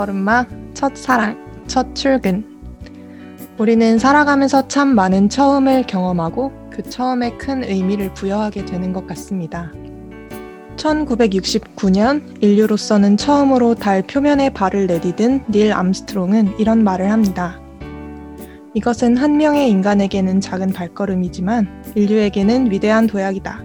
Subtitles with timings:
[0.00, 2.42] 걸음마, 첫 사랑, 첫 출근.
[3.58, 9.70] 우리는 살아가면서 참 많은 처음을 경험하고 그 처음에 큰 의미를 부여하게 되는 것 같습니다.
[10.76, 17.60] 1969년 인류로서는 처음으로 달 표면에 발을 내디딘 닐 암스트롱은 이런 말을 합니다.
[18.72, 23.64] 이것은 한 명의 인간에게는 작은 발걸음이지만 인류에게는 위대한 도약이다.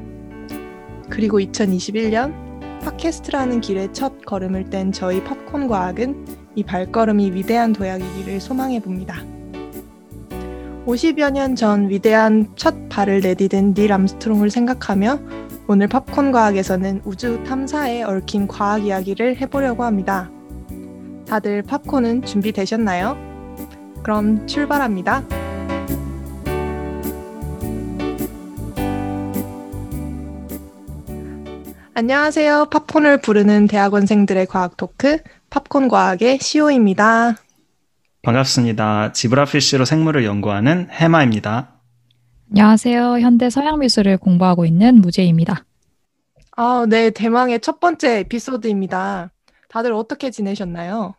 [1.09, 2.44] 그리고 2021년
[2.85, 9.23] 팟캐스트라는 길에 첫 걸음을 뗀 저희 팝콘 과학은 이 발걸음이 위대한 도약이기를 소망해 봅니다.
[10.85, 15.19] 50여 년 전 위대한 첫 발을 내디딘 닐 암스트롱을 생각하며
[15.67, 20.29] 오늘 팝콘 과학에서는 우주 탐사에 얽힌 과학 이야기를 해보려고 합니다.
[21.27, 23.17] 다들 팝콘은 준비되셨나요?
[24.03, 25.23] 그럼 출발합니다.
[31.97, 32.65] 안녕하세요.
[32.71, 35.17] 팝콘을 부르는 대학원생들의 과학 토크,
[35.49, 37.35] 팝콘 과학의 시오입니다.
[38.21, 39.13] 반갑습니다.
[39.13, 41.79] 지브라피쉬로 생물을 연구하는 해마입니다.
[42.51, 43.19] 안녕하세요.
[43.19, 45.63] 현대 서양 미술을 공부하고 있는 무제입니다.
[46.57, 49.31] 아, 네, 대망의 첫 번째 에피소드입니다.
[49.69, 51.15] 다들 어떻게 지내셨나요?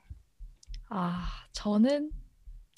[0.90, 2.10] 아, 저는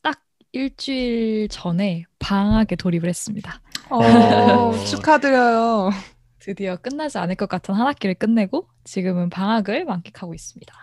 [0.04, 0.20] 딱
[0.52, 3.60] 일주일 전에 방학에 돌입을 했습니다.
[3.90, 5.90] 어, 축하드려요.
[6.38, 10.74] 드디어 끝나지 않을 것 같은 한 학기를 끝내고 지금은 방학을 만끽하고 있습니다.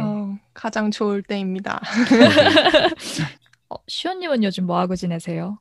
[0.00, 1.80] 어, 가장 좋을 때입니다.
[3.68, 5.58] 어, 시원님은 요즘 뭐 하고 지내세요?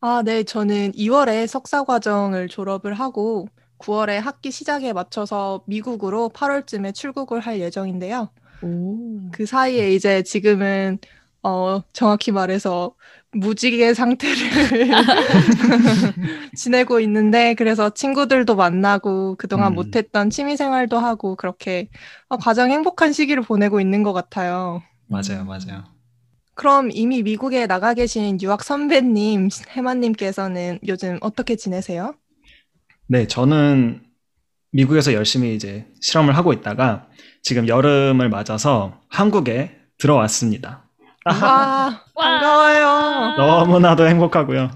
[0.00, 3.46] 아, 네, 저는 2월에 석사 과정을 졸업을 하고
[3.78, 8.30] 9월에 학기 시작에 맞춰서 미국으로 8월쯤에 출국을 할 예정인데요.
[8.62, 9.30] 오.
[9.32, 10.98] 그 사이에 이제 지금은
[11.42, 12.94] 어, 정확히 말해서
[13.32, 14.36] 무지개 상태를
[16.56, 19.74] 지내고 있는데 그래서 친구들도 만나고 그동안 음.
[19.76, 21.88] 못했던 취미 생활도 하고 그렇게
[22.28, 24.82] 어, 가장 행복한 시기를 보내고 있는 것 같아요.
[25.06, 25.84] 맞아요, 맞아요.
[26.54, 32.14] 그럼 이미 미국에 나가 계신 유학 선배님, 해마님께서는 요즘 어떻게 지내세요?
[33.06, 34.02] 네, 저는
[34.72, 37.08] 미국에서 열심히 이제 실험을 하고 있다가
[37.42, 40.89] 지금 여름을 맞아서 한국에 들어왔습니다.
[41.26, 43.36] 와, 반가워요.
[43.36, 44.70] 너무나도 행복하고요.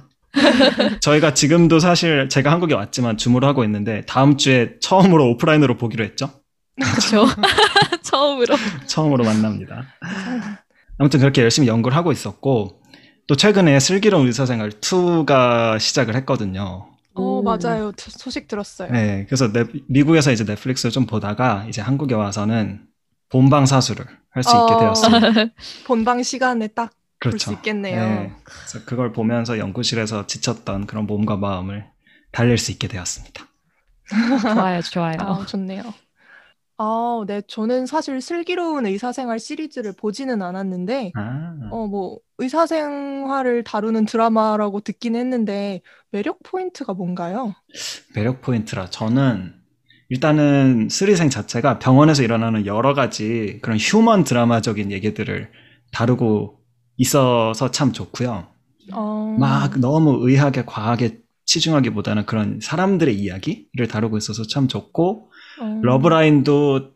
[1.00, 6.30] 저희가 지금도 사실 제가 한국에 왔지만 줌으로 하고 있는데 다음 주에 처음으로 오프라인으로 보기로 했죠.
[6.80, 7.26] 그렇죠.
[8.02, 8.56] 처음으로.
[8.86, 9.84] 처음으로 만납니다.
[10.98, 12.80] 아무튼 그렇게 열심히 연구를 하고 있었고
[13.26, 16.88] 또 최근에 슬기로운 의사생활 2가 시작을 했거든요.
[17.14, 17.42] 어, 오.
[17.42, 17.92] 맞아요.
[17.96, 18.90] 저- 소식 들었어요.
[18.92, 22.82] 네, 그래서 넷- 미국에서 이제 넷플릭스를 좀 보다가 이제 한국에 와서는
[23.30, 24.78] 본방 사수를 할수 있게 어.
[24.84, 25.28] 되었습니다.
[25.84, 26.90] 본방 시간에 딱볼수
[27.20, 27.52] 그렇죠.
[27.54, 28.00] 있겠네요.
[28.00, 31.86] 네, 그래서 그걸 보면서 연구실에서 지쳤던 그런 몸과 마음을
[32.32, 33.46] 달랠 수 있게 되었습니다.
[34.52, 35.16] 좋아요, 좋아요.
[35.20, 35.82] 아, 좋네요.
[36.78, 44.80] 아, 네, 저는 사실 슬기로운 의사생활 시리즈를 보지는 않았는데, 아, 어, 뭐, 의사생활을 다루는 드라마라고
[44.80, 47.54] 듣긴 했는데, 매력 포인트가 뭔가요?
[48.14, 49.54] 매력 포인트라 저는
[50.08, 55.50] 일단은 슬의생 자체가 병원에서 일어나는 여러 가지 그런 휴먼 드라마적인 얘기들을
[55.92, 56.60] 다루고
[56.96, 58.46] 있어서 참 좋고요.
[58.92, 66.92] 어, 막 너무 의학에 과학에 치중하기보다는 그런 사람들의 이야기를 다루고 있어서 참 좋고 어, 러브라인도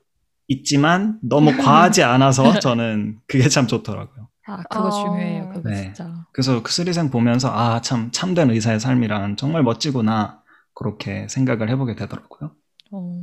[0.48, 4.28] 있지만 너무 과하지 않아서 저는 그게 참 좋더라고요.
[4.46, 4.90] 아, 그거 어.
[4.90, 5.50] 중요해요.
[5.54, 5.82] 그거 네.
[5.84, 6.24] 진짜.
[6.32, 10.42] 그래서 그 스리생 보면서 아 참 참된 의사의 삶이란 정말 멋지구나
[10.74, 12.52] 그렇게 생각을 해보게 되더라고요.
[12.90, 13.22] 어.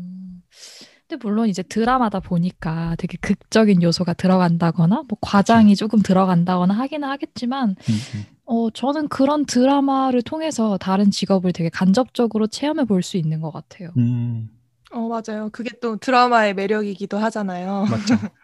[1.08, 7.76] 근데 물론 이제 드라마다 보니까 되게 극적인 요소가 들어간다거나 뭐 과장이 조금 들어간다거나 하기는 하겠지만
[7.90, 8.26] 음, 음.
[8.46, 13.92] 어 저는 그런 드라마를 통해서 다른 직업을 되게 간접적으로 체험해 볼 수 있는 것 같아요.
[13.98, 14.50] 음,
[14.92, 15.50] 어, 맞아요.
[15.52, 17.86] 그게 또 드라마의 매력이기도 하잖아요.
[17.90, 18.16] 맞죠.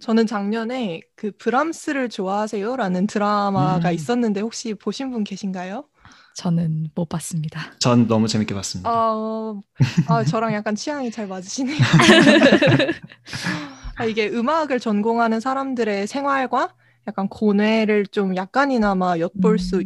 [0.00, 2.76] 저는 작년에 그 브람스를 좋아하세요?
[2.76, 3.94] 라는 드라마가 음.
[3.94, 5.88] 있었는데, 혹시 보신 분 계신가요?
[6.34, 7.72] 저는 못 봤습니다.
[7.78, 8.90] 전 너무 재밌게 봤습니다.
[8.90, 9.60] 어,
[10.08, 11.78] 아, 저랑 약간 취향이 잘 맞으시네요.
[13.96, 16.74] 아, 이게 음악을 전공하는 사람들의 생활과
[17.06, 19.84] 약간 고뇌를 좀 약간이나마 엿볼 수 음.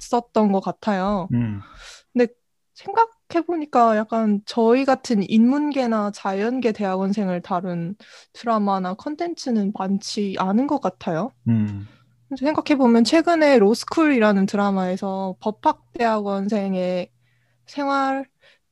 [0.00, 1.28] 있었던 것 같아요.
[1.32, 1.60] 음,
[2.78, 7.96] 생각해보니까 약간 저희 같은 인문계나 자연계 대학원생을 다룬
[8.32, 11.30] 드라마나 컨텐츠는 많지 않은 것 같아요.
[11.48, 11.86] 음,
[12.36, 17.10] 생각해보면 최근에 로스쿨이라는 드라마에서 법학대학원생의
[17.66, 18.26] 생활이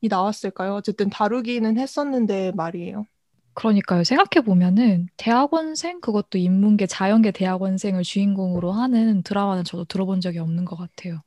[0.09, 0.73] 나왔을까요?
[0.75, 3.05] 어쨌든 다루기는 했었는데 말이에요.
[3.53, 4.03] 그러니까요.
[4.03, 10.75] 생각해 보면은 대학원생 그것도 인문계, 자연계 대학원생을 주인공으로 하는 드라마는 저도 들어본 적이 없는 것
[10.75, 11.21] 같아요.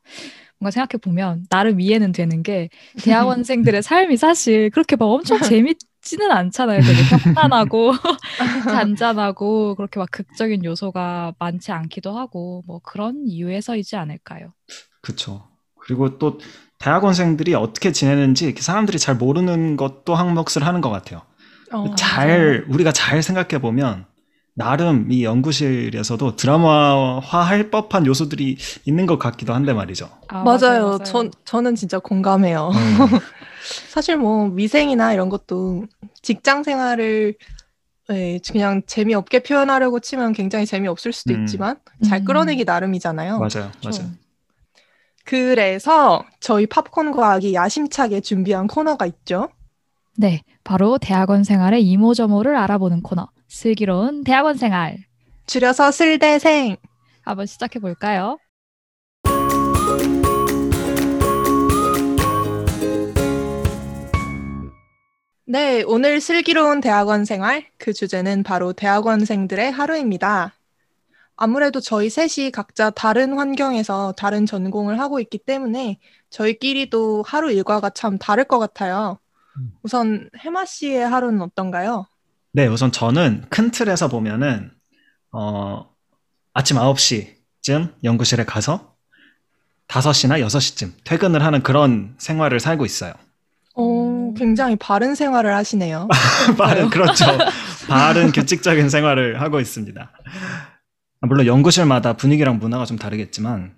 [0.61, 2.69] 뭔가 생각해 보면 나름 이해는 되는 게
[3.03, 6.81] 대학원생들의 삶이 사실 그렇게 막 엄청 재밌 쉽지는 않잖아요.
[6.81, 7.93] 되게 평탄하고
[8.71, 14.53] 잔잔하고 그렇게 막 극적인 요소가 많지 않기도 하고 뭐 그런 이유에서이지 않을까요?
[15.03, 15.49] 그쵸.
[15.79, 16.39] 그리고 또
[16.79, 21.23] 대학원생들이 어떻게 지내는지 이렇게 사람들이 잘 모르는 것도 한몫을 하는 것 같아요.
[21.73, 24.07] 어, 잘 우리가 잘 생각해 보면
[24.55, 30.11] 나름 이 연구실에서도 드라마화할 법한 요소들이 있는 것 같기도 한데 말이죠.
[30.29, 30.99] 아, 맞아요.
[31.05, 32.71] 전 저는 진짜 공감해요.
[32.75, 32.75] 음,
[33.89, 35.87] 사실 뭐 위생이나 이런 것도
[36.23, 37.37] 직장 생활을
[38.09, 41.45] 네, 그냥 재미없게 표현하려고 치면 굉장히 재미없을 수도 음.
[41.45, 42.25] 있지만 잘 음.
[42.25, 43.39] 끌어내기 나름이잖아요.
[43.39, 44.03] 맞아요, 그렇죠.
[44.03, 44.13] 맞아요.
[45.25, 49.49] 그래서 저희 팝콘 과학이 야심차게 준비한 코너가 있죠.
[50.17, 54.97] 네, 바로 대학원 생활의 이모저모를 알아보는 코너 슬기로운 대학원 생활
[55.47, 56.77] 줄여서 슬대생.
[57.23, 58.39] 한번 시작해 볼까요?
[65.45, 70.55] 네, 오늘 슬기로운 대학원 생활 그 주제는 바로 대학원생들의 하루입니다.
[71.35, 75.99] 아무래도 저희 셋이 각자 다른 환경에서 다른 전공을 하고 있기 때문에
[76.31, 79.19] 저희끼리도 하루 일과가 참 다를 것 같아요.
[79.57, 79.73] 음.
[79.83, 82.07] 우선 해마 씨의 하루는 어떤가요?
[82.53, 84.71] 네, 우선 저는 큰 틀에서 보면은
[85.33, 85.89] 어,
[86.53, 88.95] 아침 9시쯤 연구실에 가서
[89.87, 93.13] 5시나 6시쯤 퇴근을 하는 그런 생활을 살고 있어요.
[93.75, 94.35] 오, 음.
[94.35, 96.09] 굉장히 바른 생활을 하시네요.
[96.59, 97.25] 바른 그렇죠.
[97.89, 100.13] 바른 규칙적인 생활을 하고 있습니다.
[101.21, 103.75] 아, 물론 연구실마다 분위기랑 문화가 좀 다르겠지만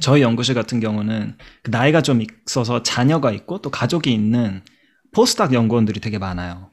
[0.00, 4.62] 저희 연구실 같은 경우는 그 나이가 좀 있어서 자녀가 있고 또 가족이 있는
[5.12, 6.67] postdoc 연구원들이 되게 많아요.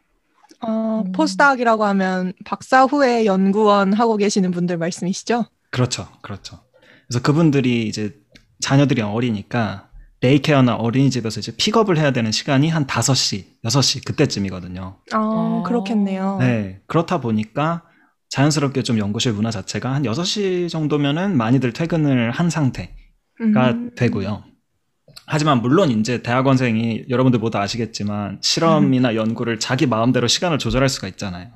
[0.62, 1.12] 어, 음.
[1.12, 5.46] postdoc이라고 하면 박사 후에 연구원 하고 계시는 분들 말씀이시죠?
[5.72, 6.60] 그렇죠, 그렇죠.
[7.08, 8.16] 그래서 그분들이 이제
[8.62, 9.90] 자녀들이 어리니까
[10.22, 14.98] daycare나 어린이집에서 이제 픽업을 해야 되는 시간이 한 5시, 6시 그때쯤이거든요.
[15.12, 15.64] 아, 어.
[15.66, 16.38] 그렇겠네요.
[16.40, 17.84] 네, 그렇다 보니까
[18.30, 22.92] 자연스럽게 좀 연구실 문화 자체가 한 6시 정도면은 많이들 퇴근을 한 상태가
[23.42, 23.92] 음.
[23.96, 24.44] 되고요.
[25.28, 31.52] 하지만 물론 이제 대학원생이 여러분들 모두 아시겠지만 실험이나 연구를 자기 마음대로 시간을 조절할 수가 있잖아요.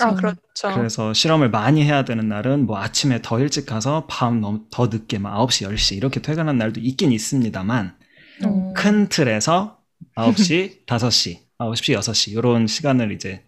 [0.00, 0.74] 아, 그렇죠.
[0.74, 5.18] 그래서 실험을 많이 해야 되는 날은 뭐 아침에 더 일찍 가서 밤 너무 더 늦게
[5.18, 7.96] 막 9시, 10시 이렇게 퇴근한 날도 있긴 있습니다만
[8.44, 8.72] 어.
[8.76, 9.78] 큰 틀에서
[10.16, 13.44] 9시, 5시, 9시, 6시 이런 시간을 이제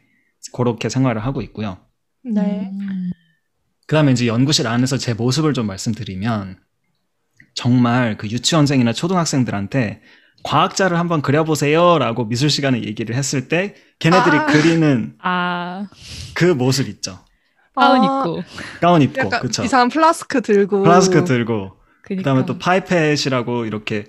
[0.52, 1.78] 그렇게 생활을 하고 있고요.
[2.22, 2.70] 네.
[2.72, 3.10] 음.
[3.86, 6.58] 그다음에 이제 연구실 안에서 제 모습을 좀 말씀드리면
[7.54, 10.02] 정말 그 유치원생이나 초등학생들한테
[10.42, 14.46] 과학자를 한번 그려보세요라고 미술 시간에 얘기를 했을 때 걔네들이 아.
[14.46, 15.86] 그리는 아
[16.34, 17.18] 그 모습 있죠.
[17.74, 18.42] 가운 아, 입고
[18.80, 19.62] 가운 입고 그쵸.
[19.64, 20.82] 이상한 플라스크 들고.
[20.82, 22.22] 플라스크 들고 그니까.
[22.22, 24.06] 그다음에 또 파이펫이라고 이렇게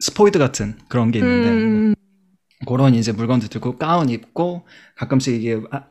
[0.00, 1.94] 스포이드 같은 그런 게 있는데 음,
[2.66, 4.66] 그런 이제 물건도 들고 가운 입고
[4.96, 5.84] 가끔씩 이게 아,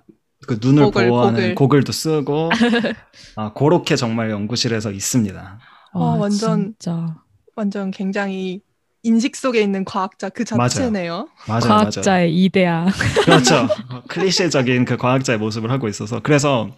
[0.47, 1.55] 그 눈을 고글, 보호하는 고글.
[1.55, 2.49] 고글도 쓰고
[3.37, 5.59] 아 그렇게 정말 연구실에서 있습니다.
[5.93, 7.15] 와, 어, 완전- 진짜
[7.55, 8.61] 완전 굉장히
[9.03, 10.69] 인식 속에 있는 과학자 그 맞아요.
[10.69, 11.27] 자체네요.
[11.47, 11.79] 맞아요, 맞아요.
[11.81, 12.85] 과학자의 이데아.
[13.25, 13.67] 그렇죠.
[14.07, 16.69] 클리셰적인 그 과학자의 모습을 하고 있어서 그래서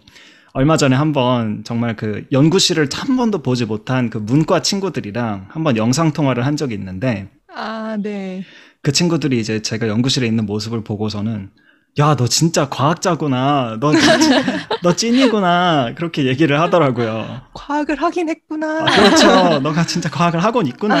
[0.54, 6.12] 얼마 전에 한번 정말 그 연구실을 한 번도 보지 못한 그 문과 친구들이랑 한번 영상
[6.12, 8.42] 통화를 한 적이 있는데 아, 네.
[8.82, 11.50] 그 친구들이 이제 제가 연구실에 있는 모습을 보고서는
[12.00, 13.76] 야, 너 진짜 과학자구나.
[13.78, 14.00] 너, 찐-
[14.82, 15.94] 너 찐이구나.
[15.94, 17.42] 그렇게 얘기를 하더라고요.
[17.54, 18.80] 과학을 하긴 했구나.
[18.82, 19.60] 아, 그렇죠.
[19.60, 20.96] 너가 진짜 과학을 하곤 있구나.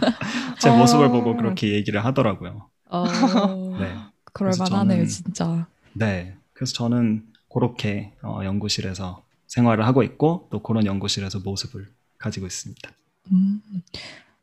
[0.58, 0.76] 제 어.
[0.76, 2.68] 모습을 보고 그렇게 얘기를 하더라고요.
[2.86, 3.04] 어,
[3.78, 3.94] 네.
[4.32, 5.66] 그럴 그래서 만하네요, 저는- 진짜.
[5.92, 6.34] 네.
[6.54, 12.90] 그래서 저는 그렇게 어, 연구실에서 생활을 하고 있고 또 그런 연구실에서 모습을 가지고 있습니다.
[13.32, 13.60] 음.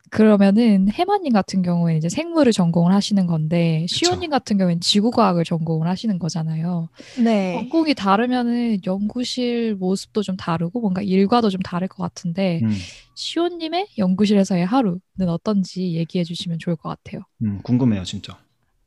[0.09, 6.17] 그러면은 해마님 같은 경우에는 이제 생물을 전공을 하시는 건데 시온님 같은 경우에는 지구과학을 전공을 하시는
[6.19, 6.89] 거잖아요.
[7.15, 7.53] 네.
[7.53, 14.65] 전공이 다르면은 연구실 모습도 좀 다르고 뭔가 일과도 좀 다를 것 같은데 음, 시온님의 연구실에서의
[14.65, 14.99] 하루는
[15.29, 17.21] 어떤지 얘기해 주시면 좋을 것 같아요.
[17.41, 18.37] 음, 궁금해요, 진짜.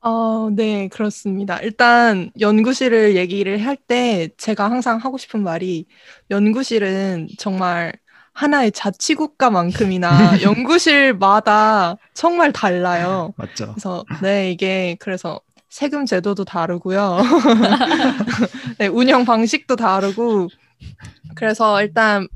[0.02, 1.58] 어, 네, 그렇습니다.
[1.60, 5.86] 일단 연구실을 얘기를 할 때 제가 항상 하고 싶은 말이
[6.30, 7.92] 연구실은 정말
[8.40, 10.08] 하나의 자치국가만큼이나
[10.40, 13.34] 연구실마다 정말 달라요.
[13.36, 13.66] 맞죠?
[13.74, 17.18] 그래서 네, 이게 그래서 세금 제도도 다르고요.
[18.78, 20.48] 네, 운영 방식도 다르고
[21.34, 22.26] 그래서 일단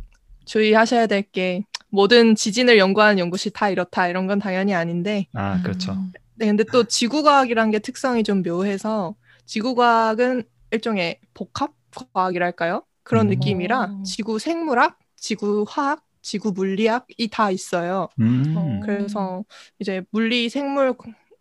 [0.45, 5.93] 주의하셔야 될 게 모든 지진을 연구하는 연구실 다 이렇다 이런 건 당연히 아닌데 아, 그렇죠.
[5.93, 6.13] 음.
[6.35, 9.15] 네, 근데 또 지구과학이란 게 특성이 좀 묘해서
[9.47, 10.43] 지구과학은
[10.73, 11.71] 일종의 복합
[12.13, 12.83] 과학이랄까요?
[13.05, 13.31] 그런 음.
[13.31, 14.03] 느낌이라 어.
[14.05, 18.09] 지구 생물학, 지구 화학, 지구 물리학이 다 있어요.
[18.21, 18.81] 음, 어.
[18.85, 19.43] 그래서
[19.79, 20.95] 이제 물리, 생물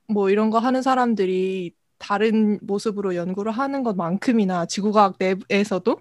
[0.07, 5.99] 뭐 이런 거 하는 사람들이 다른 모습으로 연구를 하는 것만큼이나 지구과학 내에서도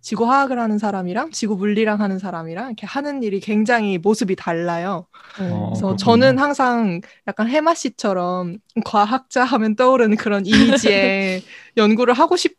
[0.00, 5.06] 지구화학을 하는 사람이랑 지구 물리랑 하는 사람이랑 이렇게 하는 일이 굉장히 모습이 달라요.
[5.38, 5.96] 어, 그래서 그렇군요.
[5.98, 11.42] 저는 항상 약간 해마 씨처럼 과학자 하면 떠오르는 그런 이미지의
[11.76, 12.58] 연구를 하고 싶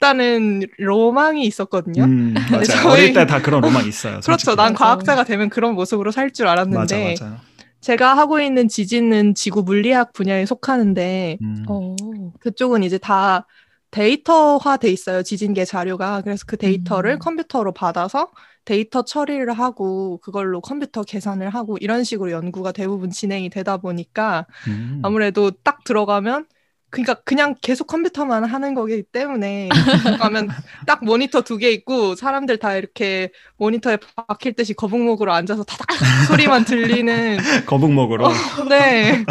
[0.00, 2.04] 다는 로망이 있었거든요.
[2.04, 2.64] 음, 맞아요.
[2.64, 4.14] 저희- 어릴 때 다 그런 로망 있어요.
[4.24, 4.32] 그렇죠.
[4.32, 4.56] 솔직히.
[4.56, 4.74] 난 맞아.
[4.84, 7.36] 과학자가 되면 그런 모습으로 살줄 맞아 알았는데 맞아요.
[7.80, 11.64] 제가 하고 있는 지진은 지구 물리학 분야에 속하는데 음.
[11.68, 11.94] 어.
[12.40, 13.46] 그쪽은 이제 다
[13.90, 15.22] 데이터화 돼 있어요.
[15.22, 16.22] 지진계 자료가.
[16.22, 17.18] 그래서 그 데이터를 음.
[17.18, 18.28] 컴퓨터로 받아서
[18.64, 25.00] 데이터 처리를 하고 그걸로 컴퓨터 계산을 하고 이런 식으로 연구가 대부분 진행이 되다 보니까 음.
[25.02, 26.46] 아무래도 딱 들어가면
[26.90, 29.68] 그러니까 그냥 계속 컴퓨터만 하는 거기 때문에
[30.20, 30.48] 가면
[30.86, 35.86] 딱 모니터 두 개 있고 사람들 다 이렇게 모니터에 박힐 듯이 거북목으로 앉아서 타닥
[36.26, 38.28] 소리만 들리는 거북목으로.
[38.68, 39.24] 네.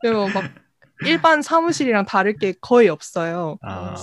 [0.00, 0.44] 그리고 막
[1.06, 3.58] 일반 사무실이랑 다를 게 거의 없어요.
[3.62, 3.94] 아,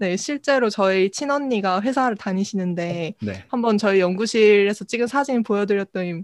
[0.00, 3.44] 네, 실제로 저희 친언니가 회사를 다니시는데 네.
[3.48, 6.22] 한번 저희 연구실에서 찍은 사진 보여드렸더니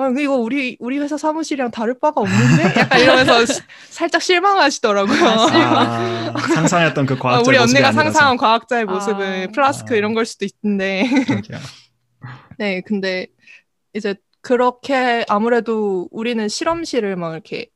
[0.00, 2.80] 어, 이거 우리 우리 회사 사무실이랑 다를 바가 없는데?
[2.80, 5.24] 약간 이러면서 시- 살짝 실망하시더라고요.
[5.28, 8.02] 아, 상상했던 그 어, 과학자 우리 모습이 언니가 아니라서.
[8.04, 9.52] 상상한 과학자의 모습은 아.
[9.52, 9.96] 플라스크 아.
[9.96, 11.04] 이런 걸 수도 있는데.
[12.58, 13.26] 네, 근데
[13.94, 17.68] 이제 그렇게 아무래도 우리는 실험실을 막 이렇게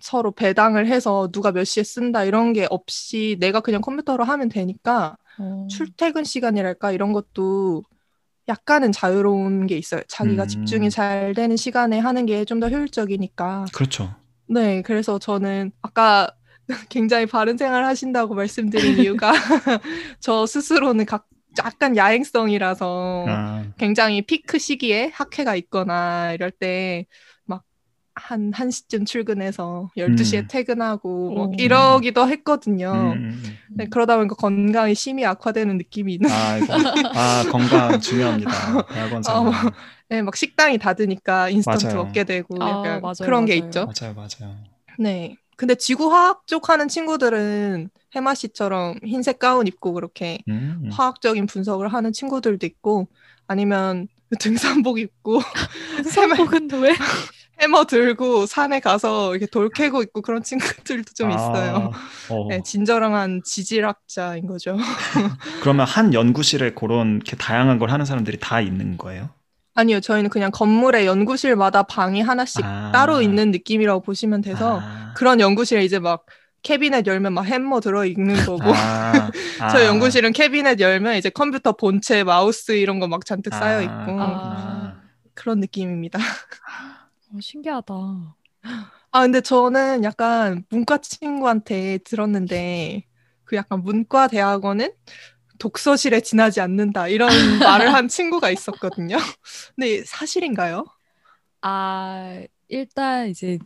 [0.00, 5.16] 서로 배당을 해서 누가 몇 시에 쓴다 이런 게 없이 내가 그냥 컴퓨터로 하면 되니까
[5.38, 5.66] 어.
[5.70, 7.82] 출퇴근 시간이랄까 이런 것도
[8.48, 10.02] 약간은 자유로운 게 있어요.
[10.08, 10.48] 자기가 음.
[10.48, 13.66] 집중이 잘 되는 시간에 하는 게 좀 더 효율적이니까.
[13.74, 14.14] 그렇죠.
[14.48, 16.30] 네, 그래서 저는 아까
[16.90, 19.32] 굉장히 바른 생활 하신다고 말씀드린 이유가
[20.20, 21.26] 저 스스로는 각,
[21.64, 27.06] 약간 야행성이라서 아, 굉장히 피크 시기에 학회가 있거나 이럴 때막
[28.16, 30.48] 한 1시쯤 출근해서 12시에 음.
[30.48, 31.52] 퇴근하고 뭐 오.
[31.58, 32.90] 이러기도 했거든요.
[32.92, 33.58] 음, 음, 음.
[33.76, 36.30] 네, 그러다 보니까 건강이 심히 악화되는 느낌이 있는.
[36.30, 36.66] 아이고.
[37.14, 38.50] 아, 건강 중요합니다.
[38.88, 39.22] 대학원.
[39.28, 39.52] 어,
[40.08, 42.04] 네, 막 식당이 닫으니까 인스턴트 맞아요.
[42.04, 43.66] 먹게 되고 아, 약간 맞아요, 그런 게 맞아요.
[43.68, 43.86] 있죠.
[43.86, 44.56] 맞아요, 맞아요.
[44.98, 45.36] 네.
[45.56, 50.90] 근데 지구화학 쪽 하는 친구들은 해마 씨처럼 흰색 가운 입고 그렇게 음, 음.
[50.90, 53.08] 화학적인 분석을 하는 친구들도 있고
[53.46, 54.08] 아니면
[54.40, 55.40] 등산복 입고
[56.12, 56.94] 등산복은 왜?
[57.60, 61.90] 해머 들고 산에 가서 이렇게 돌 캐고 있고 그런 친구들도 좀 있어요.
[61.92, 62.46] 아, 어.
[62.50, 64.76] 네, 진정한 지질학자인 거죠.
[65.62, 69.30] 그러면 한 연구실에 그런 이렇게 다양한 걸 하는 사람들이 다 있는 거예요?
[69.74, 72.90] 아니요, 저희는 그냥 건물에 연구실마다 방이 하나씩 아.
[72.92, 76.24] 따로 있는 느낌이라고 보시면 돼서 아, 그런 연구실에 이제 막
[76.62, 79.68] 캐비넷 열면 막 햄머 들어 있는 거고 아, 아.
[79.68, 84.24] 저 연구실은 캐비넷 열면 이제 컴퓨터 본체, 마우스 이런 거 막 잔뜩 쌓여 있고 아,
[84.24, 84.92] 아.
[85.34, 86.18] 그런 느낌입니다.
[87.36, 87.94] 어, 신기하다.
[89.12, 93.04] 아 근데 저는 약간 문과 친구한테 들었는데
[93.44, 94.92] 그 약간 문과 대학원은
[95.58, 99.16] 독서실에 지나지 않는다 이런 말을 한 친구가 있었거든요.
[99.74, 100.84] 근데 사실인가요?
[101.62, 103.58] 아, 일단 이제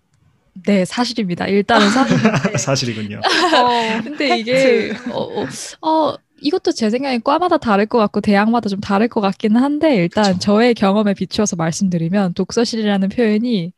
[0.66, 1.46] 네, 사실입니다.
[1.46, 3.20] 일단은 사실인데 사실이군요.
[3.20, 8.80] 어, 근데 이게 어, 어, 어, 이것도 제 생각에 과마다 다를 것 같고 대학마다 좀
[8.80, 10.38] 다를 것 같기는 한데 일단 그쵸.
[10.38, 13.72] 저의 경험에 비추어서 말씀드리면 독서실이라는 표현이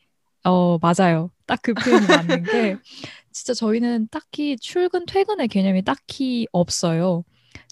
[0.45, 1.31] 어 맞아요.
[1.47, 2.77] 딱 그 표현이 맞는 게
[3.33, 7.25] 진짜 저희는 딱히 출근 퇴근의 개념이 딱히 없어요.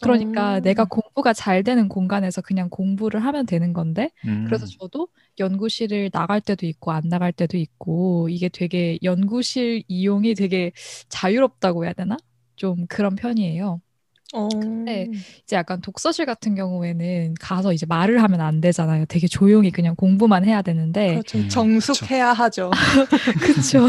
[0.03, 0.63] 그러니까 음.
[0.63, 4.45] 내가 공부가 잘 되는 공간에서 그냥 공부를 하면 되는 건데 음.
[4.47, 10.73] 그래서 저도 연구실을 나갈 때도 있고 안 나갈 때도 있고 이게 되게 연구실 이용이 되게
[11.09, 12.17] 자유롭다고 해야 되나?
[12.57, 13.81] 좀 그런 편이에요.
[14.33, 14.49] 어,
[14.87, 15.09] 네.
[15.43, 19.05] 이제 약간 독서실 같은 경우에는 가서 이제 말을 하면 안 되잖아요.
[19.07, 21.39] 되게 조용히 그냥 공부만 해야 되는데 그렇죠.
[21.39, 22.71] 음, 정숙해야 하죠.
[23.43, 23.87] 그쵸.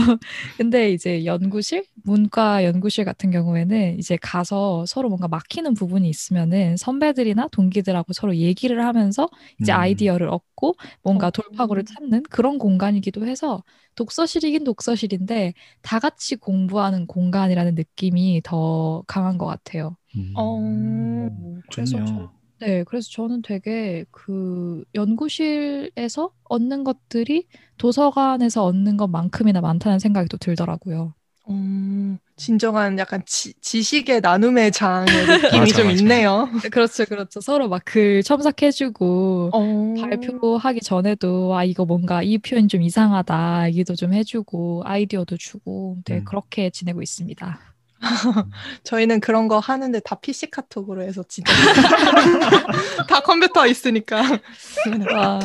[0.58, 7.50] 근데 이제 연구실, 문과 연구실 같은 경우에는 이제 가서 서로 뭔가 막히는 부분이 있으면은 선배들이나
[7.50, 9.30] 동기들하고 서로 얘기를 하면서
[9.62, 9.78] 이제 음.
[9.78, 11.32] 아이디어를 얻고 뭔가 어.
[11.32, 13.64] 돌파구를 찾는 그런 공간이기도 해서
[13.96, 19.96] 독서실이긴 독서실인데 다 같이 공부하는 공간이라는 느낌이 더 강한 것 같아요.
[20.16, 20.34] 음.
[20.36, 22.06] 어, 그래서 좋네요.
[22.06, 30.38] 저, 네, 그래서 저는 되게 그 연구실에서 얻는 것들이 도서관에서 얻는 것만큼이나 많다는 생각이 또
[30.38, 31.16] 들더라고요.
[31.50, 35.98] 음, 진정한 약간 지, 지식의 나눔의 장의 느낌이 맞아, 좀 맞아.
[35.98, 36.50] 있네요.
[36.72, 37.42] 그렇죠, 그렇죠.
[37.42, 43.96] 서로 막 글 첨삭해주고 어, 발표하기 전에도 아 이거 뭔가 이 표현 좀 이상하다 얘기도
[43.96, 46.24] 좀 해주고 아이디어도 주고 네 음.
[46.26, 47.71] 그렇게 지내고 있습니다.
[48.84, 51.54] 저희는 그런 거 하는데 다 PC 카톡으로 해서 진짜
[53.08, 54.22] 다 컴퓨터 있으니까
[55.14, 55.40] 와,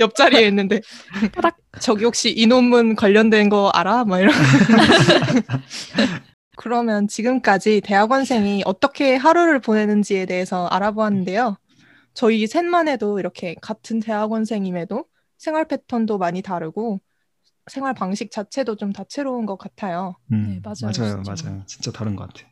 [0.00, 0.80] 옆자리에 있는데
[1.32, 1.56] 타닥.
[1.80, 4.04] 저기 혹시 이 논문 관련된 거 알아?
[4.04, 4.32] 막 이런
[6.56, 11.58] 그러면 지금까지 대학원생이 어떻게 하루를 보내는지에 대해서 알아보았는데요.
[12.14, 15.04] 저희 셋만 해도 이렇게 같은 대학원생임에도
[15.36, 17.00] 생활 패턴도 많이 다르고
[17.68, 20.16] 생활 방식 자체도 좀 다채로운 것 같아요.
[20.32, 21.48] 음, 네, 맞아요, 맞아요, 진짜.
[21.48, 21.62] 맞아요.
[21.66, 22.48] 진짜 다른 것 같아요.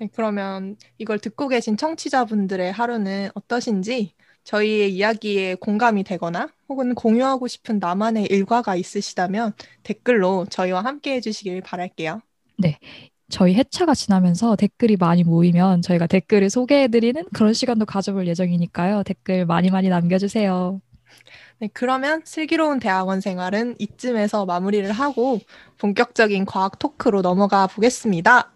[0.00, 7.78] 네, 그러면 이걸 듣고 계신 청취자분들의 하루는 어떠신지 저희의 이야기에 공감이 되거나 혹은 공유하고 싶은
[7.78, 12.20] 나만의 일과가 있으시다면 댓글로 저희와 함께 해주시길 바랄게요.
[13.28, 19.04] 저희 회차가 지나면서 댓글이 많이 모이면 저희가 댓글을 소개해드리는 그런 시간도 가져볼 예정이니까요.
[19.04, 20.80] 댓글 많이 많이 남겨주세요.
[21.58, 25.38] 네, 그러면 슬기로운 대학원 생활은 이쯤에서 마무리를 하고
[25.78, 28.52] 본격적인 과학 토크로 넘어가 보겠습니다.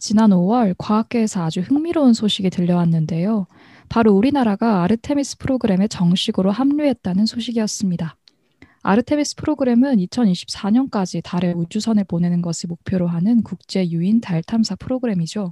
[0.00, 3.46] 지난 5월 과학계에서 아주 흥미로운 소식이 들려왔는데요.
[3.88, 8.16] 바로 우리나라가 아르테미스 프로그램에 정식으로 합류했다는 소식이었습니다.
[8.82, 15.50] 아르테미스 프로그램은 2024년까지 달에 우주선을 보내는 것을 목표로 하는 국제 유인 달 탐사 프로그램이죠.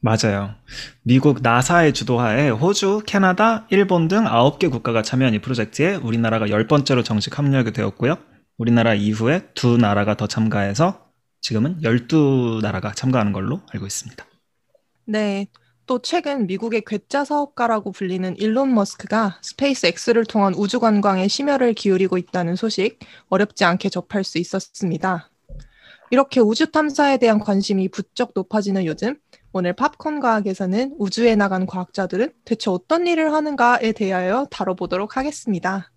[0.00, 0.54] 맞아요.
[1.02, 7.38] 미국 나사의 주도하에 호주, 캐나다, 일본 등 9개 국가가 참여한 이 프로젝트에 우리나라가 10번째로 정식
[7.38, 8.16] 합류하게 되었고요.
[8.56, 11.06] 우리나라 이후에 두 나라가 더 참가해서
[11.42, 14.24] 지금은 12나라가 참가하는 걸로 알고 있습니다.
[15.06, 15.48] 네,
[15.86, 22.16] 또 최근 미국의 괴짜 사업가라고 불리는 일론 머스크가 스페이스 X를 통한 우주 관광에 심혈을 기울이고
[22.16, 25.30] 있다는 소식 어렵지 않게 접할 수 있었습니다.
[26.10, 29.16] 이렇게 우주 탐사에 대한 관심이 부쩍 높아지는 요즘,
[29.52, 35.90] 오늘 팝콘 과학에서는 우주에 나간 과학자들은 대체 어떤 일을 하는가에 대하여 다뤄보도록 하겠습니다.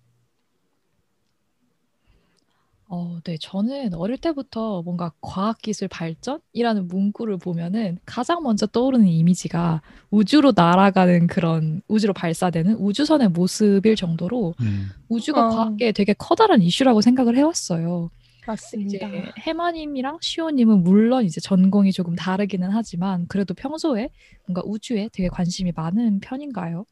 [2.88, 10.52] 어, 네, 저는 어릴 때부터 뭔가 과학기술 발전이라는 문구를 보면은 가장 먼저 떠오르는 이미지가 우주로
[10.54, 15.50] 날아가는 그런 우주로 발사되는 우주선의 모습일 정도로 음, 우주가 어.
[15.50, 18.10] 과학계에 되게 커다란 이슈라고 생각을 해왔어요.
[18.44, 19.08] 이제 맞습니다.
[19.38, 24.10] 해마님이랑 시호님은 물론 이제 전공이 조금 다르기는 하지만 그래도 평소에
[24.46, 26.84] 뭔가 우주에 되게 관심이 많은 편인가요?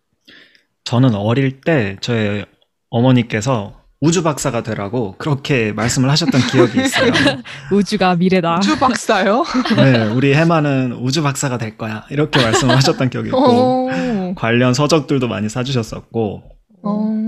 [0.85, 2.47] 저는 어릴 때 저의
[2.89, 7.13] 어머니께서 우주 박사가 되라고 그렇게 말씀을 하셨던 기억이 있어요.
[7.71, 8.59] 우주가 미래다.
[8.59, 9.45] 우주 박사요?
[9.77, 12.05] 네, 우리 해마는 우주 박사가 될 거야.
[12.11, 16.43] 이렇게 말씀을 하셨던 기억이 있고 어, 관련 서적들도 많이 사주셨었고
[16.83, 17.25] 어.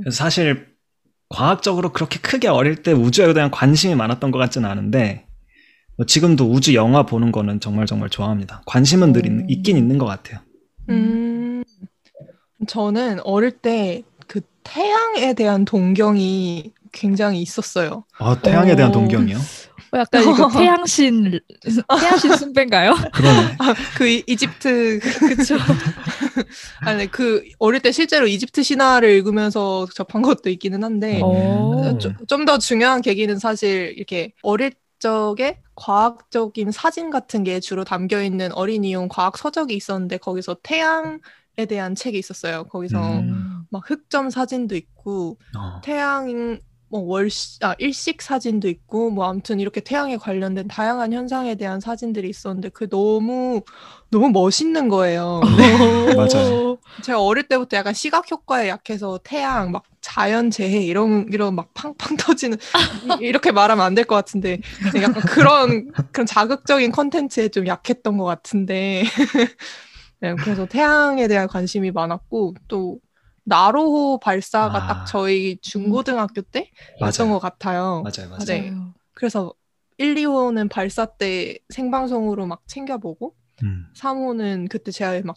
[0.00, 0.75] 그래서 사실
[1.28, 5.26] 과학적으로 그렇게 크게 어릴 때 우주에 대한 관심이 많았던 것 같지는 않은데
[5.96, 8.62] 뭐 지금도 우주 영화 보는 거는 정말 정말 좋아합니다.
[8.66, 9.46] 관심은 늘 있, 음.
[9.48, 10.40] 있 긴 있는 것 같아요.
[10.88, 11.64] 음,
[12.66, 18.04] 저는 어릴 때 그 태양에 대한 동경이 굉장히 있었어요.
[18.18, 18.94] 아, 태양에 대한 오.
[18.94, 19.38] 동경이요?
[19.96, 21.40] 어, 약간 이거 태양신
[22.00, 22.94] 태양신 숭배인가요?
[23.12, 23.56] 그러네.
[23.96, 25.56] 그 이- 이집트 그렇죠.
[26.80, 31.90] 아니 그 어릴 때 실제로 이집트 신화를 읽으면서 접한 것도 있기는 한데 어.
[31.90, 31.98] 음.
[32.28, 39.08] 좀더 중요한 계기는 사실 이렇게 어릴 적에 과학적인 사진 같은 게 주로 담겨 있는 어린이용
[39.08, 41.20] 과학 서적이 있었는데 거기서 태양
[41.58, 42.64] 에 대한 책이 있었어요.
[42.64, 43.62] 거기서 음.
[43.70, 45.80] 막 흑점 사진도 있고 어.
[45.82, 51.80] 태양 뭐 월시 아 일식 사진도 있고 뭐 아무튼 이렇게 태양에 관련된 다양한 현상에 대한
[51.80, 53.62] 사진들이 있었는데 그 너무
[54.10, 55.40] 너무 멋있는 거예요.
[56.16, 56.78] 맞아요.
[57.02, 62.16] 제가 어릴 때부터 약간 시각 효과에 약해서 태양 막 자연 재해 이런 이런 막 팡팡
[62.16, 62.56] 터지는
[63.02, 64.60] 이- 이렇게 말하면 안 될 것 같은데
[65.02, 69.02] 약간 그런 그런 자극적인 컨텐츠에 좀 약했던 것 같은데
[70.20, 72.98] 네, 그래서 태양에 대한 관심이 많았고 또
[73.46, 74.86] 나로호 발사가 아.
[74.86, 77.32] 딱 저희 중고등학교 때 였던 맞아요.
[77.34, 78.02] 것 같아요.
[78.02, 78.44] 맞아요, 맞아요.
[78.46, 78.74] 네.
[79.14, 79.52] 그래서
[79.98, 83.86] 1, 2호는 발사 때 생방송으로 막 챙겨보고 음.
[83.96, 85.36] 3호는 그때 제가 막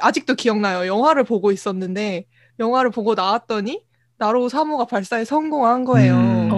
[0.00, 0.86] 아직도 기억나요.
[0.86, 2.26] 영화를 보고 있었는데
[2.58, 3.84] 영화를 보고 나왔더니
[4.16, 6.14] 나로 3호가 발사에 성공한 거예요.
[6.14, 6.48] 음.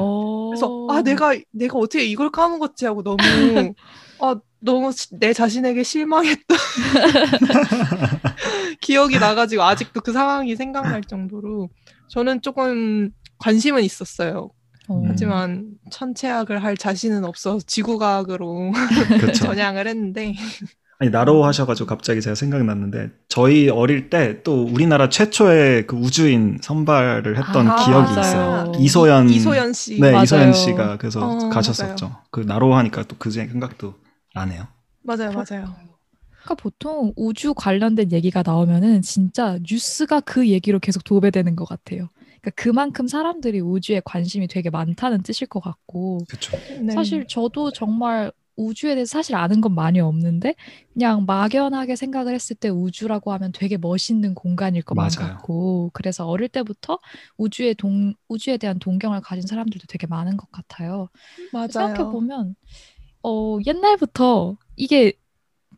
[0.55, 0.55] 어.
[0.55, 3.19] 그래서 아 내가 내가 어떻게 이걸 까먹었지 하고 너무
[4.21, 6.59] 아 너무 시- 내 자신에게 실망했던
[8.81, 11.69] 기억이 나가지고 아직도 그 상황이 생각날 정도로
[12.09, 14.51] 저는 조금 관심은 있었어요.
[14.89, 15.03] 어.
[15.07, 18.73] 하지만 천체학을 할 자신은 없어서 지구과학으로.
[19.35, 20.35] 전향을 했는데
[21.03, 27.37] 아니 나로 하셔가지고 갑자기 제가 생각났는데 저희 어릴 때 또 우리나라 최초의 그 우주인 선발을
[27.37, 28.21] 했던 아, 기억이 맞아요.
[28.21, 28.73] 있어요.
[28.79, 30.23] 이소연 이소연 씨 네 맞아요.
[30.23, 32.17] 이소연 씨가 그래서 어, 가셨었죠.
[32.31, 33.95] 그 나로 하니까 또 그 생각도
[34.35, 34.67] 나네요.
[35.03, 35.75] 맞아요 맞아요
[36.45, 42.09] 그러니까 보통 우주 관련된 얘기가 나오면은 진짜 뉴스가 그 얘기로 계속 도배되는 것 같아요.
[42.41, 46.57] 그러니까 그만큼 사람들이 우주에 관심이 되게 많다는 뜻일 것 같고 그렇죠.
[46.81, 46.93] 네.
[46.93, 50.55] 사실 저도 정말 우주에 대해서 사실 아는 건 많이 없는데
[50.93, 55.35] 그냥 막연하게 생각을 했을 때 우주라고 하면 되게 멋있는 공간일 것만 맞아요.
[55.35, 56.99] 같고 그래서 어릴 때부터
[57.39, 61.09] 우주에 동 우주에 대한 동경을 가진 사람들도 되게 많은 것 같아요.
[61.69, 62.11] 생각해 맞아요.
[62.11, 62.55] 보면
[63.23, 65.15] 어 옛날부터 이게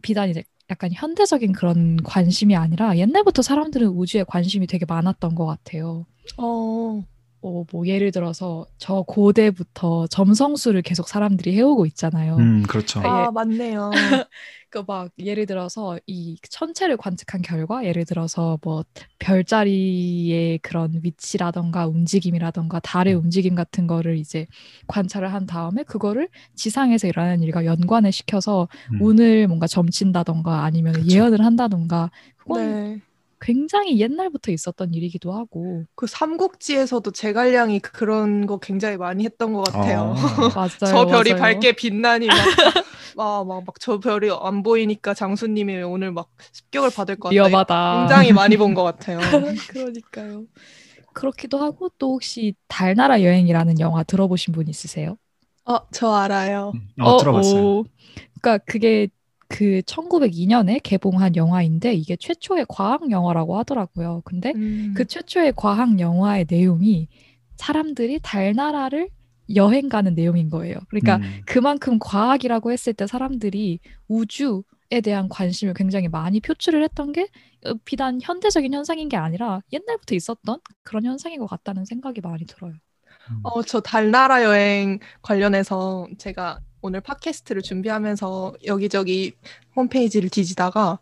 [0.02, 6.06] 비단 이제 약간 현대적인 그런 관심이 아니라 옛날부터 사람들은 우주에 관심이 되게 많았던 것 같아요.
[6.38, 7.04] 어,
[7.44, 12.36] 어, 뭐 예를 들어서 저 고대부터 점성술을 계속 사람들이 해오고 있잖아요.
[12.38, 13.00] 음, 그렇죠.
[13.00, 13.08] 예.
[13.08, 13.90] 아, 맞네요.
[14.70, 18.82] 그 막 예를 들어서 이 천체를 관측한 결과 예를 들어서 뭐
[19.20, 24.46] 별자리의 그런 위치라던가 움직임이라던가 달의 움직임 같은 거를 이제
[24.88, 29.00] 관찰을 한 다음에 그거를 지상에서 일어나는 일과 연관을 시켜서 음.
[29.00, 31.06] 운을 뭔가 점친다던가 아니면 그쵸.
[31.08, 33.00] 예언을 한다던가 그건 네.
[33.44, 40.14] 굉장히 옛날부터 있었던 일이기도 하고 그 삼국지에서도 제갈량이 그런 거 굉장히 많이 했던 것 같아요.
[40.16, 40.48] 아.
[40.56, 40.68] 맞아요.
[40.80, 41.42] 저 별이 맞아요.
[41.42, 42.28] 밝게 빛나니
[43.16, 47.34] 막막저 별이 안 보이니까 장수님이 오늘 막 습격을 받을 것 같다.
[47.34, 47.98] 위험하다.
[48.00, 49.18] 굉장히 많이 본 것 같아요.
[49.68, 50.44] 그러니까요.
[51.12, 55.16] 그렇기도 하고 또 혹시 달나라 여행이라는 영화 들어보신 분 있으세요?
[55.66, 56.72] 어, 저 알아요.
[57.00, 57.62] 어, 들어봤어요.
[57.80, 57.84] 어.
[58.40, 59.08] 그러니까 그게
[59.54, 64.22] 그 1902년에 개봉한 영화인데 이게 최초의 과학 영화라고 하더라고요.
[64.24, 64.94] 근데 음.
[64.96, 67.06] 그 최초의 과학 영화의 내용이
[67.54, 69.10] 사람들이 달나라를
[69.54, 70.78] 여행 가는 내용인 거예요.
[70.88, 71.42] 그러니까 음.
[71.46, 77.28] 그만큼 과학이라고 했을 때 사람들이 우주 에 대한 관심을 굉장히 많이 표출을 했던 게
[77.64, 82.74] 어, 비단 현대적인 현상인 게 아니라 옛날부터 있었던 그런 현상인 것 같다는 생각이 많이 들어요.
[83.42, 89.32] 어, 저 달나라 여행 관련해서 제가 오늘 팟캐스트를 준비하면서 여기저기
[89.74, 90.98] 홈페이지를 뒤지다가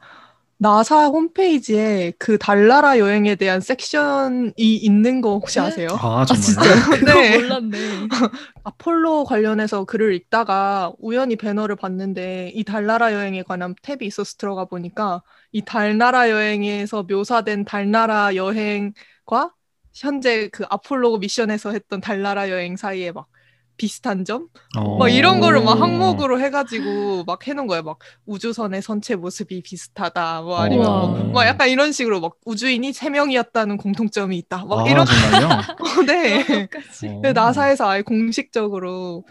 [0.57, 5.67] 나사 홈페이지에 그 달나라 여행에 대한 섹션이 있는 거 혹시 네?
[5.67, 5.89] 아세요?
[6.01, 6.41] 아, 아 정말요?
[6.41, 7.37] 진짜 그거 네.
[7.37, 7.79] 몰랐네.
[8.63, 15.21] 아폴로 관련해서 글을 읽다가 우연히 배너를 봤는데 이 달나라 여행에 관한 탭이 있어서 들어가 보니까
[15.51, 19.53] 이 달나라 여행에서 묘사된 달나라 여행과
[19.93, 23.27] 현재 그 아폴로 미션에서 했던 달나라 여행 사이에 막
[23.77, 24.49] 비슷한 점?
[24.77, 24.99] 어.
[24.99, 25.75] 막 이런 거를 막 오.
[25.81, 27.83] 항목으로 해가지고 막 해놓은 거예요.
[27.83, 30.43] 막 우주선의 선체 모습이 비슷하다.
[30.43, 31.07] 뭐 아니면 우와.
[31.07, 34.65] 뭐, 막 약간 이런 식으로 막 우주인이 세 명이었다는 공통점이 있다.
[34.65, 35.49] 막 아, 이런 정말요?
[36.07, 36.69] 네.
[37.09, 37.21] 어.
[37.23, 39.25] 네, 나사에서 아예 공식적으로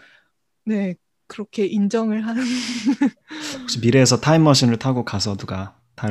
[0.64, 0.94] 네
[1.26, 2.42] 그렇게 인정을 하는
[3.60, 5.74] 혹시 미래에서 타임머신을 타고 가서 누가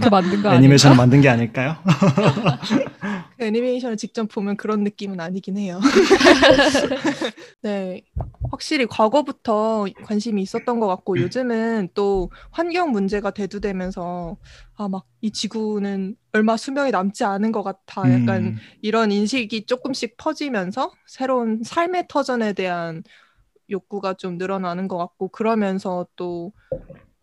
[0.00, 0.96] 그거 애니메이션을?
[0.96, 1.76] 만든 게 아닐까요?
[3.38, 5.80] 그 애니메이션을 직접 보면 그런 느낌은 아니긴 해요.
[7.62, 8.02] 네,
[8.50, 14.36] 확실히 과거부터 관심이 있었던 것 같고 요즘은 또 환경 문제가 대두되면서
[14.76, 18.56] 아 막 이 지구는 얼마 수명이 남지 않은 것 같아 약간 음.
[18.82, 23.02] 이런 인식이 조금씩 퍼지면서 새로운 삶의 터전에 대한
[23.70, 26.52] 욕구가 좀 늘어나는 것 같고 그러면서 또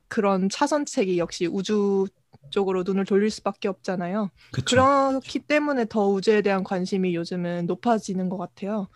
[0.08, 2.08] 그런 차선책이 역시 우주
[2.50, 4.30] 쪽으로 눈을 돌릴 수밖에 없잖아요.
[4.52, 4.76] 그쵸.
[4.76, 8.88] 그렇기 때문에 더 우주에 대한 관심이 요즘은 높아지는 것 같아요.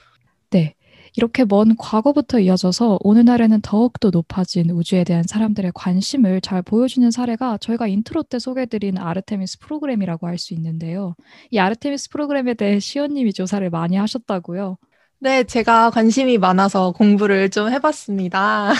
[0.51, 0.75] 네.
[1.15, 7.87] 이렇게 먼 과거부터 이어져서 오늘날에는 더욱더 높아진 우주에 대한 사람들의 관심을 잘 보여주는 사례가 저희가
[7.87, 11.15] 인트로 때 소개해드린 아르테미스 프로그램이라고 할 수 있는데요.
[11.49, 14.77] 이 아르테미스 프로그램에 대해 시연님이 조사를 많이 하셨다고요.
[15.21, 18.71] 네, 제가 관심이 많아서 공부를 좀 해봤습니다.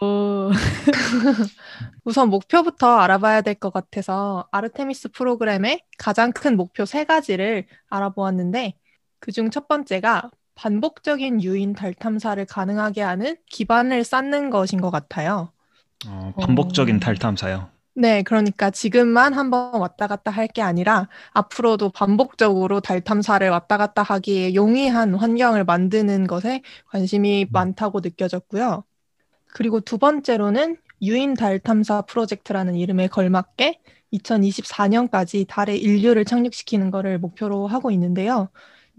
[0.00, 0.50] 오.
[2.04, 8.74] 우선 목표부터 알아봐야 될 것 같아서 아르테미스 프로그램의 가장 큰 목표 세 가지를 알아보았는데
[9.20, 15.52] 그중 첫 번째가 반복적인 유인 달 탐사를 가능하게 하는 기반을 쌓는 것인 것 같아요.
[16.06, 17.00] 어, 반복적인 어.
[17.00, 17.70] 달 탐사요.
[17.98, 24.02] 네, 그러니까 지금만 한번 왔다 갔다 할 게 아니라 앞으로도 반복적으로 달 탐사를 왔다 갔다
[24.02, 28.84] 하기에 용이한 환경을 만드는 것에 관심이 많다고 느껴졌고요.
[29.54, 33.80] 그리고 두 번째로는 유인 달 탐사 프로젝트라는 이름에 걸맞게
[34.12, 38.50] 2024년까지 달에 인류를 착륙시키는 것을 목표로 하고 있는데요.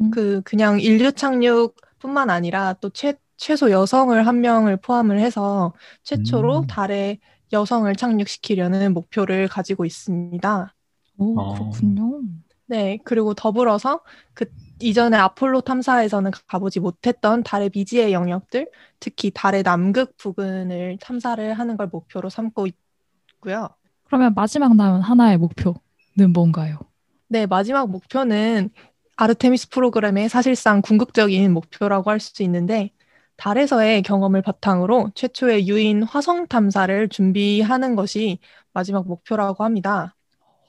[0.01, 0.11] 음.
[0.11, 6.67] 그 그냥 인류 착륙뿐만 아니라 또 최, 최소 여성을 한 명을 포함을 해서 최초로 음.
[6.67, 7.19] 달에
[7.53, 10.75] 여성을 착륙시키려는 목표를 가지고 있습니다.
[11.17, 11.53] 오, 어.
[11.53, 12.21] 그렇군요.
[12.67, 14.01] 네, 그리고 더불어서
[14.33, 14.45] 그
[14.79, 21.87] 이전에 아폴로 탐사에서는 가보지 못했던 달의 미지의 영역들, 특히 달의 남극 부근을 탐사를 하는 걸
[21.87, 23.69] 목표로 삼고 있고요.
[24.05, 26.79] 그러면 마지막 남은 하나의 목표는 뭔가요?
[27.29, 28.69] 네, 마지막 목표는
[29.15, 32.91] 아르테미스 프로그램의 사실상 궁극적인 목표라고 할 수 있는데
[33.37, 38.39] 달에서의 경험을 바탕으로 최초의 유인 화성 탐사를 준비하는 것이
[38.73, 40.15] 마지막 목표라고 합니다.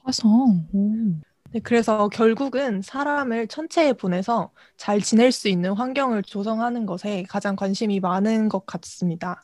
[0.03, 0.67] 화성.
[0.73, 1.13] 오.
[1.51, 7.99] 네, 그래서 결국은 사람을 천체에 보내서 잘 지낼 수 있는 환경을 조성하는 것에 가장 관심이
[7.99, 9.43] 많은 것 같습니다.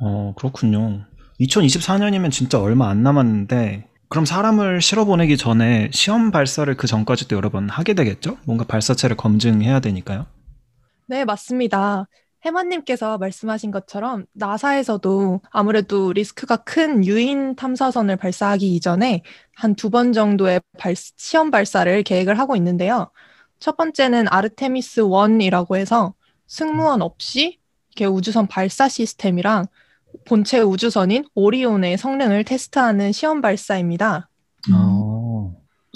[0.00, 1.04] 어, 그렇군요.
[1.38, 7.50] 2024년이면 진짜 얼마 안 남았는데, 그럼 사람을 실어 보내기 전에 시험 발사를 그 전까지도 여러
[7.50, 8.38] 번 하게 되겠죠?
[8.44, 10.26] 뭔가 발사체를 검증해야 되니까요.
[11.06, 12.06] 네, 맞습니다.
[12.46, 19.22] 해마님께서 말씀하신 것처럼 나사에서도 아무래도 리스크가 큰 유인 탐사선을 발사하기 이전에
[19.54, 23.10] 한 두 번 정도의 발- 시험 발사를 계획을 하고 있는데요.
[23.58, 26.14] 첫 번째는 아르테미스 1이라고 해서
[26.46, 27.58] 승무원 없이
[27.90, 29.66] 이렇게 우주선 발사 시스템이랑
[30.26, 34.28] 본체 우주선인 오리온의 성능을 테스트하는 시험 발사입니다.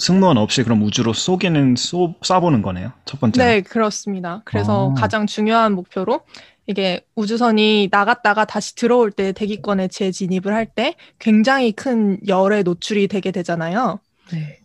[0.01, 2.91] 어, 승무원 없이 그럼 우주로 쏘기는 쏘, 쏴보는 거네요.
[3.05, 3.43] 첫 번째.
[3.43, 4.41] 네, 그렇습니다.
[4.45, 4.93] 그래서 아.
[4.95, 6.21] 가장 중요한 목표로
[6.67, 13.31] 이게 우주선이 나갔다가 다시 들어올 때 대기권에 재진입을 할 때 굉장히 큰 열에 노출이 되게
[13.31, 13.99] 되잖아요.
[14.31, 14.59] 네.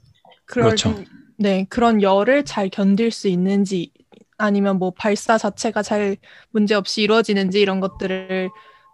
[0.46, 0.94] 그럴 그렇죠.
[0.96, 1.05] 때-
[1.38, 3.90] 네, 그런 열을 잘 견딜 수 있는지
[4.38, 6.16] 아니면 뭐 발사 자체가 잘
[6.51, 8.49] 문제 없이 이루어지는지 이런 것들을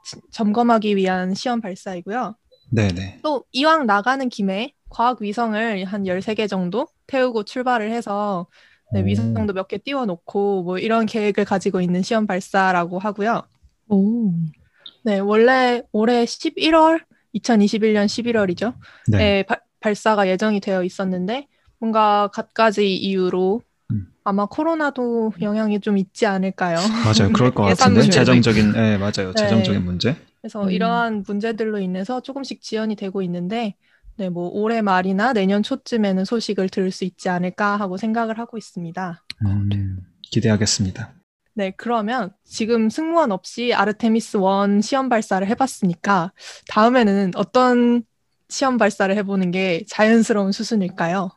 [0.05, 2.35] 지- 점검하기 위한 시험 발사이고요.
[2.73, 3.21] 네네.
[3.23, 8.47] 또 이왕 나가는 김에 과학 위성을 한 13개 정도 태우고 출발을 해서
[8.93, 9.05] 네, 오.
[9.05, 13.43] 위성도 몇 개 띄워놓고 뭐 이런 계획을 가지고 있는 시험 발사라고 하고요.
[13.89, 14.33] 오.
[15.05, 17.01] 네, 원래 올해 11월,
[17.35, 18.75] 2021년 11월이죠.
[19.09, 19.39] 네.
[19.39, 24.07] 에 발- 발사가 예정이 되어 있었는데 뭔가 갖가지 이유로 음.
[24.25, 26.77] 아마 코로나도 영향이 좀 있지 않을까요?
[27.05, 27.33] 맞아요.
[27.33, 28.09] 그럴 것 같은데.
[28.09, 29.33] 재정적인, 네, 맞아요.
[29.33, 29.35] 네.
[29.35, 30.17] 재정적인 문제.
[30.43, 30.71] 그래서 음.
[30.71, 33.77] 이러한 문제들로 인해서 조금씩 지연이 되고 있는데,
[34.17, 39.25] 네, 뭐 올해 말이나 내년 초쯤에는 소식을 들을 수 있지 않을까 하고 생각을 하고 있습니다.
[39.47, 41.15] 음, 기대하겠습니다.
[41.55, 46.33] 네, 그러면 지금 승무원 없이 아르테미스 1 시험 발사를 해봤으니까
[46.69, 48.03] 다음에는 어떤
[48.49, 51.31] 시험 발사를 해보는 게 자연스러운 수순일까요?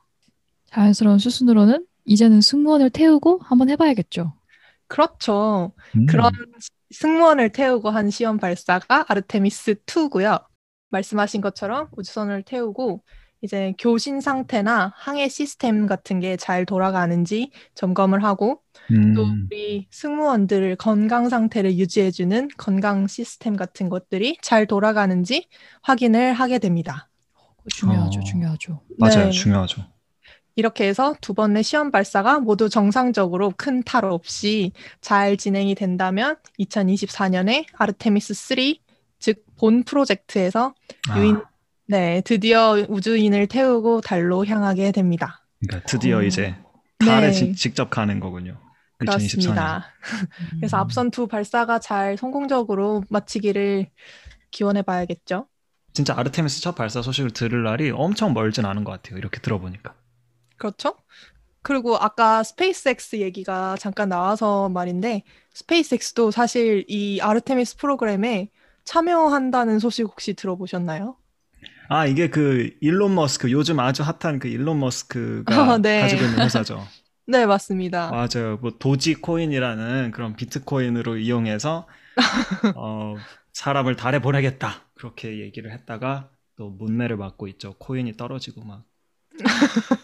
[0.66, 4.34] 자연스러운 수순으로는 이제는 승무원을 태우고 한번 해봐야겠죠.
[4.88, 5.74] 그렇죠.
[5.96, 6.32] 음, 그런
[6.92, 10.44] 승무원을 태우고 한 시험 발사가 아르테미스 2고요.
[10.90, 13.04] 말씀하신 것처럼 우주선을 태우고
[13.42, 20.76] 이제 교신 상태나 항해 시스템 같은 게 잘 돌아가는지 점검을 하고 음, 또 우리 승무원들
[20.78, 25.48] 건강 상태를 유지해주는 건강 시스템 같은 것들이 잘 돌아가는지
[25.82, 27.10] 확인을 하게 됩니다.
[27.58, 28.24] 그거 중요하죠, 어.
[28.24, 28.82] 중요하죠.
[29.00, 29.26] 맞아요.
[29.26, 29.30] 네.
[29.32, 29.84] 중요하죠.
[30.56, 37.66] 이렇게 해서 두 번의 시험 발사가 모두 정상적으로 큰 탈 없이 잘 진행이 된다면 2024년에
[37.78, 38.58] 아르테미스 3,
[39.20, 40.74] 즉 본 프로젝트에서
[41.10, 41.42] 아, 유인,
[41.88, 45.46] 네, 드디어 우주인을 태우고 달로 향하게 됩니다.
[45.66, 46.24] 그러니까 드디어 어.
[46.24, 46.56] 이제
[47.00, 47.32] 달에 네.
[47.32, 48.58] 직, 직접 가는 거군요.
[49.02, 49.06] 2024년.
[49.06, 49.86] 그렇습니다.
[50.60, 50.80] 그래서 음.
[50.80, 53.88] 앞선 두 발사가 잘 성공적으로 마치기를
[54.52, 55.48] 기원해 봐야겠죠.
[55.94, 59.18] 진짜 아르테미스 첫 발사 소식을 들을 날이 엄청 멀진 않은 것 같아요.
[59.18, 59.96] 이렇게 들어보니까.
[60.58, 60.96] 그렇죠?
[61.62, 68.50] 그리고 아까 스페이스X 얘기가 잠깐 나와서 말인데 스페이스X도 사실 이 아르테미스 프로그램에
[68.86, 71.18] 참여한다는 소식 혹시 들어보셨나요?
[71.90, 76.02] 아 이게 그 일론 머스크 요즘 아주 핫한 그 일론 머스크가 아, 네.
[76.02, 76.88] 가지고 있는 회사죠.
[77.28, 78.12] 네, 맞습니다.
[78.12, 78.58] 맞아요.
[78.62, 81.88] 뭐 도지 코인이라는 그런 비트코인으로 이용해서
[82.76, 83.16] 어,
[83.54, 87.76] 사람을 달에 보내겠다 그렇게 얘기를 했다가 또 문매를 맞고 있죠.
[87.80, 88.86] 코인이 떨어지고 막.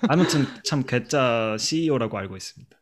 [0.08, 2.78] 아무튼 참 괴짜 CEO라고 알고 있습니다.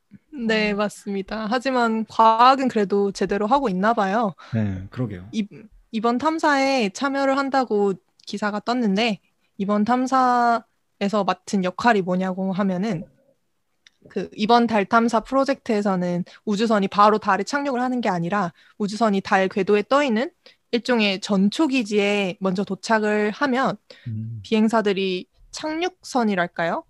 [0.47, 1.47] 네, 맞습니다.
[1.49, 4.33] 하지만 과학은 그래도 제대로 하고 있나 봐요.
[4.53, 5.27] 네, 그러게요.
[5.31, 5.47] 이,
[5.91, 7.93] 이번 탐사에 참여를 한다고
[8.25, 9.19] 기사가 떴는데
[9.57, 13.05] 이번 탐사에서 맡은 역할이 뭐냐고 하면은
[14.07, 19.83] 그 이번 달 탐사 프로젝트에서는 우주선이 바로 달에 착륙을 하는 게 아니라 우주선이 달 궤도에
[19.89, 20.31] 떠 있는
[20.71, 23.75] 일종의 전초 기지에 먼저 도착을 하면
[24.07, 26.83] 음, 비행사들이 착륙선이랄까요?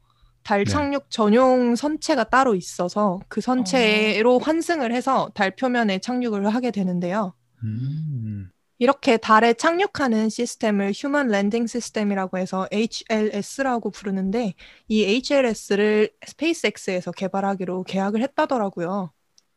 [0.43, 0.71] 달 네.
[0.71, 7.33] 착륙 전용 선체가 따로 있어서 그 선체로 환승을 해서 달 표면에 착륙을 하게 되는데요.
[7.63, 14.53] 음, 이렇게 달에 착륙하는 시스템을 Human Landing System이라고 해서 HLS라고 부르는데
[14.87, 19.11] 이 HLS를 스페이스X에서 개발하기로 계약을 했다더라고요.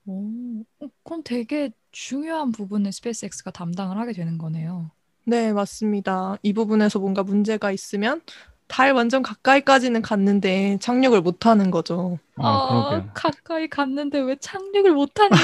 [0.07, 4.91] 오, 어, 그럼 되게 중요한 부분을 스페이스X가 담당을 하게 되는 거네요.
[5.25, 6.37] 네, 맞습니다.
[6.43, 8.21] 이 부분에서 뭔가 문제가 있으면
[8.73, 12.19] 달 완전 가까이까지는 갔는데 착륙을 못 하는 거죠.
[12.39, 13.11] 아, 그러게요.
[13.13, 15.29] 가까이 갔는데 왜 착륙을 못 하니?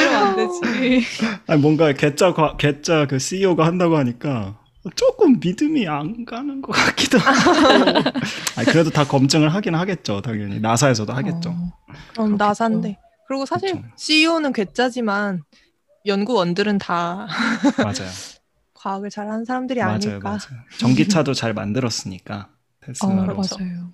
[0.00, 1.06] 이러면 안 되지.
[1.46, 1.92] 아니 뭔가
[2.34, 4.58] 과- 괴짜 그 CEO가 한다고 하니까
[4.96, 8.10] 조금 믿음이 안 가는 것 같기도 하고.
[8.56, 11.50] 아니, 그래도 다 검증을 하긴 하겠죠, 당연히 나사에서도 하겠죠.
[11.50, 11.72] 어,
[12.14, 12.36] 그럼.
[12.36, 12.98] 나사인데.
[13.28, 13.84] 그리고 사실 그쵸.
[13.96, 15.42] CEO는 괴짜지만
[16.04, 17.26] 연구원들은 다
[17.78, 18.10] 맞아요,
[18.86, 20.20] 과학을 잘하는 사람들이 맞아요, 아닐까.
[20.20, 20.62] 맞아요.
[20.78, 23.34] 전기차도 잘 만들었으니까 어, 테슬라로.
[23.34, 23.58] 그렇죠.
[23.58, 23.92] 맞아요.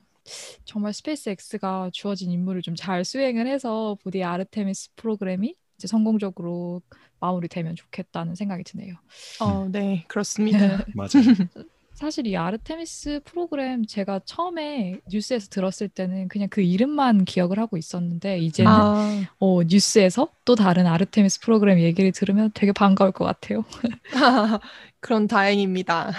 [0.65, 6.83] 정말 스페이스X가 주어진 임무를 좀 잘 수행을 해서 부디 아르테미스 프로그램이 이제 성공적으로
[7.21, 8.95] 마무리되면 좋겠다는 생각이 드네요.
[9.41, 10.59] 어, 네, 그렇습니다.
[10.95, 11.49] 맞아요.
[12.03, 18.41] 사실 이 아르테미스 프로그램 제가 처음에 뉴스에서 들었을 때는 그냥 그 이름만 기억을 하고 있었는데
[18.41, 23.65] 이제는 아, 어, 뉴스에서 또 다른 아르테미스 프로그램 얘기를 들으면 되게 반가울 것 같아요.
[24.99, 26.11] 그런 다행입니다.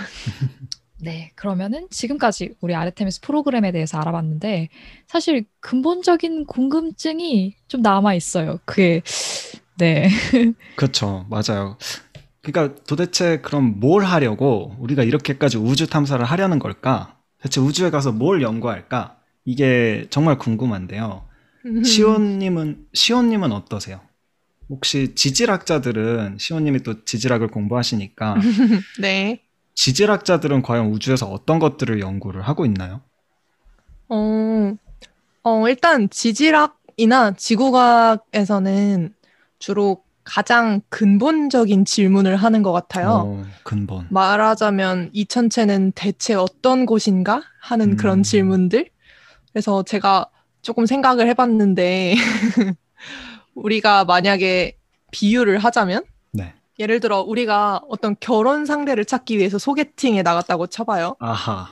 [1.02, 4.70] 네, 그러면은 지금까지 우리 아르테미스 프로그램에 대해서 알아봤는데
[5.08, 8.60] 사실 근본적인 궁금증이 좀 남아 있어요.
[8.64, 9.02] 그게
[9.78, 10.08] 네.
[10.78, 11.26] 그렇죠.
[11.30, 11.78] 맞아요.
[12.44, 17.18] 그러니까 도대체 그럼 뭘 하려고 우리가 이렇게까지 우주 탐사를 하려는 걸까?
[17.42, 19.18] 대체 우주에 가서 뭘 연구할까?
[19.46, 21.26] 이게 정말 궁금한데요.
[21.84, 24.02] 시온님은 시온님은 어떠세요?
[24.70, 28.36] 혹시 지질학자들은 시온님이 또 지질학을 공부하시니까
[29.00, 29.42] 네.
[29.76, 33.02] 지질학자들은 과연 우주에서 어떤 것들을 연구를 하고 있나요?
[34.10, 34.76] 어,
[35.44, 39.14] 어, 일단 지질학이나 지구과학에서는
[39.60, 43.10] 주로 가장 근본적인 질문을 하는 것 같아요.
[43.10, 44.08] 어, 근본.
[44.10, 47.98] 말하자면 이 천체는 대체 어떤 곳인가 하는 음.
[47.98, 48.90] 그런 질문들.
[49.52, 50.30] 그래서 제가
[50.62, 52.16] 조금 생각을 해봤는데
[53.54, 54.78] 우리가 만약에
[55.12, 56.54] 비유를 하자면 네.
[56.80, 61.16] 예를 들어 우리가 어떤 결혼 상대를 찾기 위해서 소개팅에 나갔다고 쳐봐요.
[61.20, 61.68] 아하.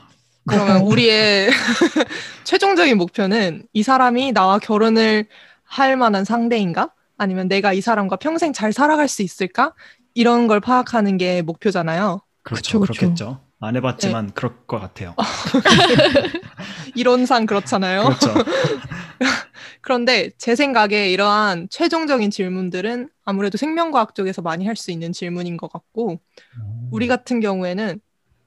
[0.45, 1.49] 그러면 우리의
[2.43, 5.27] 최종적인 목표는 이 사람이 나와 결혼을
[5.63, 6.91] 할 만한 상대인가?
[7.21, 9.75] 아니면 내가 이 사람과 평생 잘 살아갈 수 있을까?
[10.15, 12.21] 이런 걸 파악하는 게 목표잖아요.
[12.41, 12.79] 그렇죠.
[12.79, 12.99] 그쵸, 그쵸.
[12.99, 13.41] 그렇겠죠.
[13.59, 15.13] 안 해봤지만 그럴 것 같아요.
[16.95, 18.05] 이론상 그렇잖아요.
[18.05, 18.33] 그렇죠.
[19.81, 25.71] 그런데 제 생각에 이러한 최종적인 질문들은 아무래도 생명과학 쪽에서 많이 할 수 있는 질문인 것
[25.71, 26.19] 같고,
[26.89, 27.99] 우리 같은 경우에는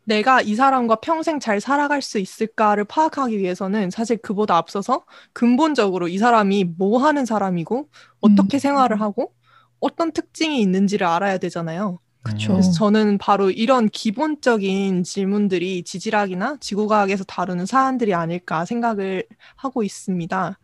[0.05, 6.19] 내가 이 사람과 평생 잘 살아갈 수 있을까를 파악하기 위해서는 사실 그보다 앞서서 근본적으로 이
[6.19, 7.89] 사람이 뭐 하는 사람이고,
[8.21, 8.59] 어떻게 음.
[8.59, 9.33] 생활을 하고,
[9.81, 12.01] 어떤 특징이 있는지를 알아야 되잖아요.
[12.23, 12.53] 그쵸.
[12.53, 19.25] 그래서 저는 바로 이런 기본적인 질문들이 지질학이나 지구과학에서 다루는 사안들이 아닐까 생각을
[19.57, 20.59] 하고 있습니다.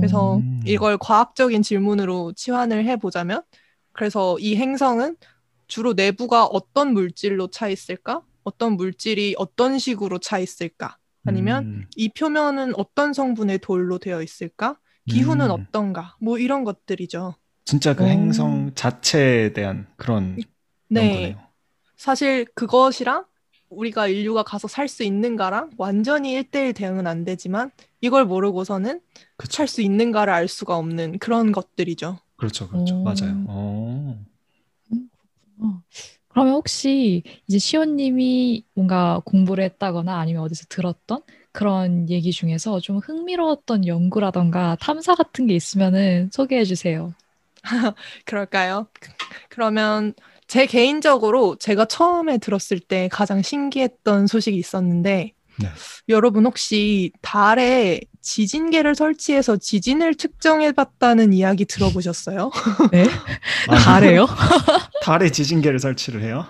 [0.00, 0.60] 그래서 음.
[0.66, 3.42] 이걸 과학적인 질문으로 치환을 해보자면,
[3.92, 5.16] 그래서 이 행성은
[5.68, 8.22] 주로 내부가 어떤 물질로 차 있을까?
[8.44, 10.98] 어떤 물질이 어떤 식으로 차 있을까?
[11.26, 11.86] 아니면 음.
[11.96, 14.78] 이 표면은 어떤 성분의 돌로 되어 있을까?
[15.08, 15.50] 기후는 음.
[15.50, 16.16] 어떤가?
[16.20, 17.34] 뭐 이런 것들이죠.
[17.64, 18.06] 진짜 그 오.
[18.06, 20.36] 행성 자체에 대한 그런
[20.88, 21.08] 네.
[21.08, 21.40] 연구네요.
[21.96, 23.24] 사실 그것이랑
[23.70, 29.00] 우리가 인류가 가서 살 수 있는가랑 완전히 1대1 대응은 안 되지만 이걸 모르고서는.
[29.48, 32.18] 살 수 있는가를 알 수가 없는 그런 것들이죠.
[32.36, 32.68] 그렇죠.
[32.68, 32.96] 그렇죠.
[32.96, 33.02] 오.
[33.02, 33.44] 맞아요.
[33.48, 34.24] 어.
[35.60, 35.82] 어.
[36.34, 43.86] 그러면 혹시 이제 시온님이 뭔가 공부를 했다거나 아니면 어디서 들었던 그런 얘기 중에서 좀 흥미로웠던
[43.86, 47.14] 연구라던가 탐사 같은 게 있으면은 소개해 주세요.
[48.26, 48.88] 그럴까요?
[49.00, 49.12] 그-
[49.48, 50.12] 그러면
[50.48, 55.68] 제 개인적으로 제가 처음에 들었을 때 가장 신기했던 소식이 있었는데 네.
[56.08, 62.50] 여러분 혹시 달에 지진계를 설치해서 지진을 측정해봤다는 이야기 들어보셨어요?
[62.90, 63.06] 네?
[63.68, 64.26] 아, 달에요?
[65.04, 66.46] 달에 지진계를 설치를 해요?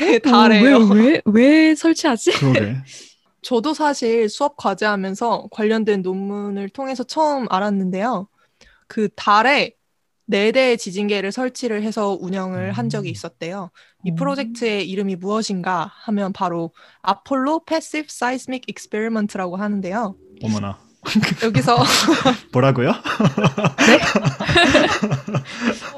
[0.00, 0.76] 네, 달에요.
[0.76, 2.32] 어, 왜, 왜, 왜 설치하지?
[2.32, 2.76] 그러게.
[3.42, 8.28] 저도 사실 수업 과제하면서 관련된 논문을 통해서 처음 알았는데요.
[8.88, 9.72] 그 달에
[10.30, 13.72] 네 대의 지진계를 설치를 해서 운영을 한 적이 있었대요.
[14.04, 14.14] 이 음.
[14.14, 16.70] 프로젝트의 이름이 무엇인가 하면 바로
[17.02, 20.14] Apollo Passive Seismic Experiment라고 하는데요.
[20.44, 20.78] 어머나.
[21.42, 21.78] 여기서
[22.52, 22.90] 뭐라고요?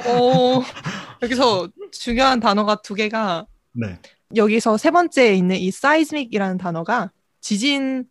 [0.09, 0.63] 어,
[1.21, 3.99] 여기서 중요한 단어가 두 개가 네.
[4.35, 7.11] 여기서 세 번째에 있는 이 seismic이라는 단어가
[7.43, 8.05] 지진에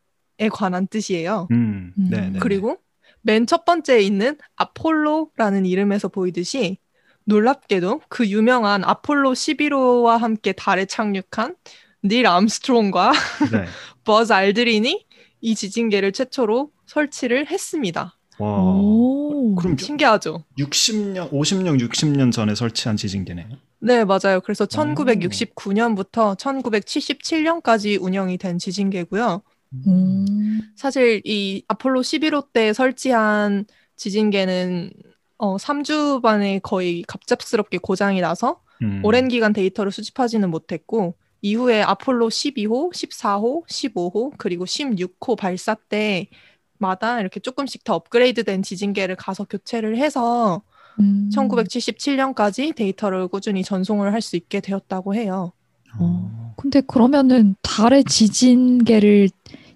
[0.52, 1.48] 관한 뜻이에요.
[1.50, 1.94] 음.
[1.98, 2.10] 음.
[2.12, 2.38] 네, 네.
[2.38, 2.78] 그리고
[3.22, 6.78] 맨 첫 번째에 있는 아폴로라는 이름에서 보이듯이
[7.26, 11.56] 놀랍게도 그 유명한 아폴로 11호와 함께 달에 착륙한
[12.04, 13.12] 닐 암스트롱과
[13.52, 13.66] 네.
[14.04, 15.06] 버즈 알드린이
[15.42, 18.18] 이 지진계를 최초로 설치를 했습니다.
[18.40, 18.64] 와.
[18.64, 19.56] 오.
[19.56, 20.44] 그럼 신기하죠?
[20.58, 23.50] 60년, 50년, 60년 전에 설치한 지진계네요.
[23.80, 24.42] 네, 맞아요.
[24.44, 29.42] 그래서 1969년부터 1977년까지 운영이 된 지진계고요.
[29.88, 30.62] 음.
[30.76, 33.66] 사실 이 아폴로 11호 때 설치한
[33.96, 34.92] 지진계는
[35.38, 39.02] 어, 3주 만에 거의 갑작스럽게 고장이 나서 음.
[39.04, 47.40] 오랜 기간 데이터를 수집하지는 못했고 이후에 아폴로 12호, 14호, 15호 그리고 16호 발사 때마다 이렇게
[47.40, 50.62] 조금씩 더 업그레이드된 지진계를 가서 교체를 해서
[51.00, 51.30] 음.
[51.34, 55.54] 1977년까지 데이터를 꾸준히 전송을 할 수 있게 되었다고 해요.
[56.00, 56.54] 어.
[56.58, 59.30] 근데 그러면은 달에 지진계를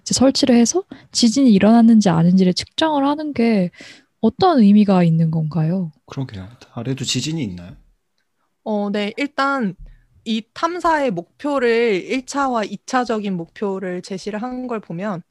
[0.06, 3.72] 이제 설치를 해서 지진이 일어났는지 아닌지를 측정을 하는 게
[4.20, 5.90] 어떤 의미가 있는 건가요?
[6.06, 6.48] 그러게요.
[6.60, 7.74] 달에도 지진이 있나요?
[8.62, 9.12] 어, 네.
[9.16, 9.74] 일단
[10.24, 15.22] 이 탐사의 목표를 1차와 2차적인 목표를 제시를 한 걸 보면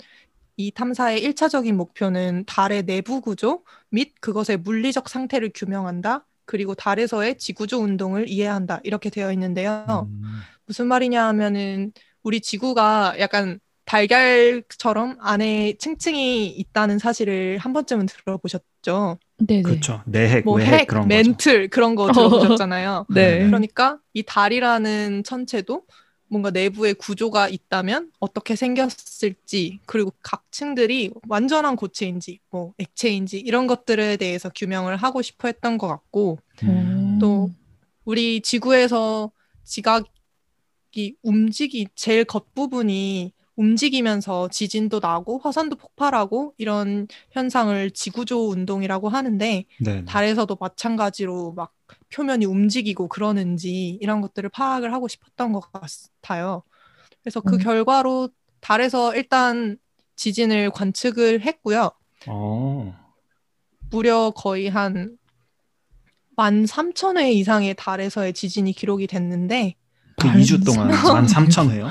[0.57, 6.26] 이 탐사의 1차적인 목표는 달의 내부 구조 및 그것의 물리적 상태를 규명한다.
[6.45, 8.82] 그리고 달에서의 지구조 운동을 이해한다.
[8.84, 10.07] 이렇게 되어 있는데요.
[10.09, 10.23] 음,
[10.65, 11.91] 무슨 말이냐 하면은
[12.23, 19.19] 우리 지구가 약간 달걀처럼 안에 층층이 있다는 사실을 한 번쯤은 들어보셨죠?
[19.38, 19.61] 네네.
[19.61, 20.01] 그렇죠.
[20.05, 21.15] 내핵, 뭐 외핵 핵, 그런 거죠.
[21.15, 23.05] 멘틀 그런 거 들어보셨잖아요.
[23.13, 23.45] 네.
[23.45, 25.83] 그러니까 이 달이라는 천체도
[26.27, 34.17] 뭔가 내부에 구조가 있다면 어떻게 생겼을지 그리고 각 층들이 완전한 고체인지 뭐 액체인지 이런 것들에
[34.17, 37.19] 대해서 규명을 하고 싶어 했던 것 같고 음.
[37.21, 37.51] 또
[38.03, 39.31] 우리 지구에서
[39.63, 50.05] 지각이 움직이 제일 겉부분이 움직이면서 지진도 나고 화산도 폭발하고 이런 현상을 지구조 운동이라고 하는데 네.
[50.05, 51.73] 달에서도 마찬가지로 막
[52.13, 56.63] 표면이 움직이고 그러는지 이런 것들을 파악을 하고 싶었던 것 같아요.
[57.23, 57.59] 그래서 그 음.
[57.59, 58.29] 결과로
[58.59, 59.77] 달에서 일단
[60.15, 61.91] 지진을 관측을 했고요.
[62.27, 62.95] 어.
[63.89, 65.17] 무려 거의 한
[66.37, 69.75] 13,000회 이상의 달에서의 지진이 기록이 됐는데
[70.17, 71.89] 그달 2주 동안 13,000회요?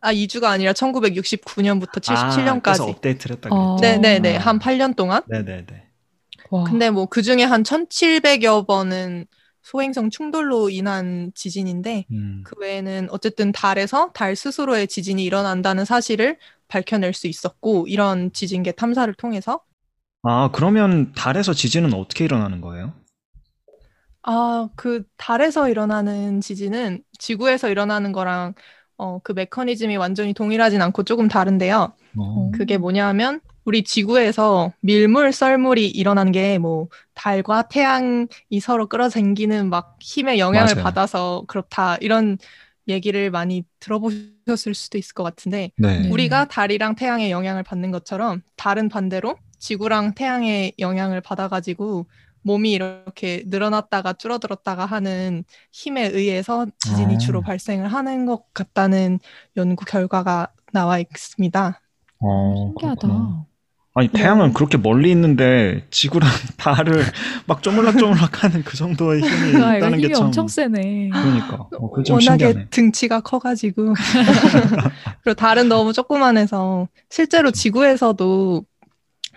[0.00, 3.76] 아 2주가 아니라 1969년부터 아, 그래서 77년까지 업데이트를 했다 어.
[3.76, 3.92] 그랬죠.
[4.00, 4.40] 네네네 아.
[4.40, 5.86] 한 8년 동안 네네네.
[6.50, 6.64] 와.
[6.64, 9.26] 근데 뭐 그 중에 한 1,700여 번은
[9.62, 12.42] 소행성 충돌로 인한 지진인데 음.
[12.44, 16.38] 그 외에는 어쨌든 달에서 달 스스로의 지진이 일어난다는 사실을
[16.68, 19.62] 밝혀낼 수 있었고 이런 지진계 탐사를 통해서
[20.22, 22.92] 아, 그러면 달에서 지진은 어떻게 일어나는 거예요?
[24.22, 28.54] 아, 그 달에서 일어나는 지진은 지구에서 일어나는 거랑
[28.98, 31.92] 어, 그 메커니즘이 완전히 동일하진 않고 조금 다른데요.
[32.18, 32.50] 어.
[32.52, 38.26] 그게 뭐냐 하면 우리 지구에서 밀물, 썰물이 일어난 게 뭐 달과 태양이
[38.62, 40.84] 서로 끌어당기는 막 힘의 영향을 맞아요.
[40.84, 42.38] 받아서 그렇다 이런
[42.88, 46.00] 얘기를 많이 들어보셨을 수도 있을 것 같은데 네.
[46.02, 46.08] 네.
[46.10, 52.06] 우리가 달이랑 태양의 영향을 받는 것처럼 달은 반대로 지구랑 태양의 영향을 받아가지고
[52.46, 55.42] 몸이 이렇게 늘어났다가 줄어들었다가 하는
[55.72, 57.18] 힘에 의해서 지진이 아.
[57.18, 59.18] 주로 발생을 하는 것 같다는
[59.56, 61.80] 연구 결과가 나와 있습니다.
[62.20, 63.00] 어, 신기하다.
[63.00, 63.46] 그렇구나.
[63.94, 64.20] 아니, 네.
[64.20, 67.02] 태양은 그렇게 멀리 있는데 지구랑 달을
[67.46, 70.26] 막 쪼물락쪼물락 하는 그 정도의 힘이 아, 이거 있다는 게 힘이 참.
[70.26, 71.10] 엄청 세네.
[71.10, 71.54] 그러니까.
[71.78, 72.66] 어, 워낙에 신기하네.
[72.70, 73.94] 등치가 커가지고
[75.24, 78.64] 그리고 달은 너무 조그만해서 실제로 지구에서도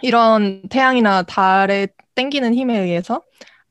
[0.02, 3.24] 이런 태양이나 달에 땡기는 힘에 의해서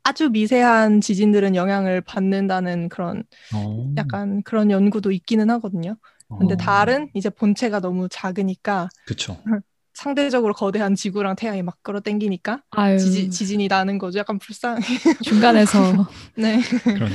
[0.02, 3.24] 아주 미세한 지진들은 영향을 받는다는 그런
[3.54, 3.92] 어.
[3.96, 5.96] 약간 그런 연구도 있기는 하거든요.
[6.38, 6.56] 근데 어.
[6.56, 9.36] 달은 이제 본체가 너무 작으니까 그쵸.
[9.94, 14.20] 상대적으로 거대한 지구랑 태양이 막 끌어당기니까 아유, 지지, 지진이 나는 거죠.
[14.20, 14.80] 약간 불쌍해.
[15.24, 16.06] 중간에서
[16.36, 17.06] 네, 그러니까.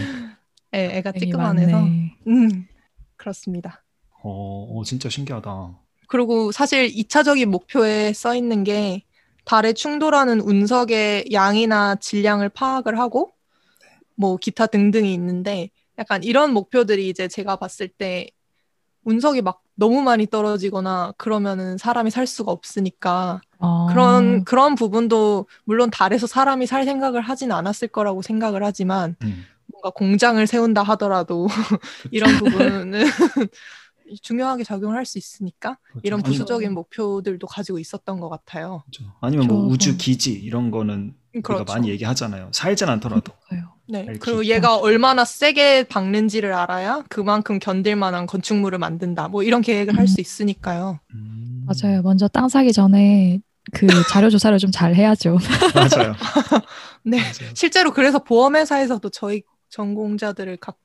[0.74, 1.78] 애, 애가 찌끄만해서.
[2.28, 2.68] 음
[3.16, 3.84] 그렇습니다.
[4.22, 5.83] 어, 어, 진짜 신기하다.
[6.14, 9.04] 그리고 사실 2차적인 목표에 써 있는 게
[9.46, 13.32] 달에 충돌하는 운석의 양이나 질량을 파악을 하고
[14.14, 18.28] 뭐 기타 등등이 있는데 약간 이런 목표들이 이제 제가 봤을 때
[19.06, 25.90] 운석이 막 너무 많이 떨어지거나 그러면은 사람이 살 수가 없으니까 아, 그런 그런 부분도 물론
[25.90, 29.48] 달에서 사람이 살 생각을 하진 않았을 거라고 생각을 하지만 음.
[29.66, 31.48] 뭔가 공장을 세운다 하더라도
[32.12, 33.04] 이런 부분은
[34.22, 36.02] 중요하게 작용을 할 수 있으니까 그렇죠.
[36.04, 38.84] 이런 부수적인 목표들도 가지고 있었던 것 같아요.
[38.92, 39.12] 그렇죠.
[39.22, 41.74] 아니면 뭐 저- 우주 기지 이런 거는 우리가 그렇죠.
[41.74, 42.50] 많이 얘기하잖아요.
[42.54, 43.34] 살진 않더라도.
[43.86, 44.06] 네.
[44.22, 49.28] 그리고 얘가 얼마나 세게 박는지를 알아야 그만큼 견딜 만한 건축물을 만든다.
[49.28, 51.00] 뭐 이런 계획을 할수 있으니까요.
[51.14, 51.66] 음.
[51.68, 52.02] 맞아요.
[52.02, 53.42] 먼저 땅 사기 전에
[53.74, 55.38] 그 자료 조사를 좀 잘 해야죠.
[55.76, 56.14] 맞아요.
[57.04, 57.18] 네.
[57.18, 57.52] 맞아요.
[57.56, 60.78] 실제로 그래서 보험회사에서도 저희 전공자들을 각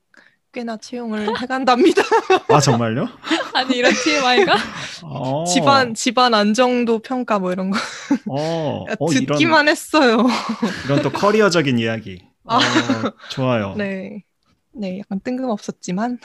[0.52, 2.02] 꽤나 채용을 해간답니다.
[2.48, 3.08] 아 정말요?
[3.54, 4.56] 아니 이런 TMI가?
[5.02, 5.44] 어.
[5.44, 7.78] 집안 집안 안정도 평가 뭐 이런 거
[8.24, 10.26] 어, 어, 이런 듣기만 했어요.
[10.84, 12.24] 이런 또 커리어적인 이야기.
[12.44, 12.58] 어,
[13.28, 13.74] 좋아요.
[13.76, 14.24] 네.
[14.72, 16.18] 네, 약간 뜬금없었지만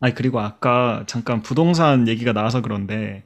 [0.00, 3.24] 아니 그리고 아까 잠깐 부동산 얘기가 나와서 그런데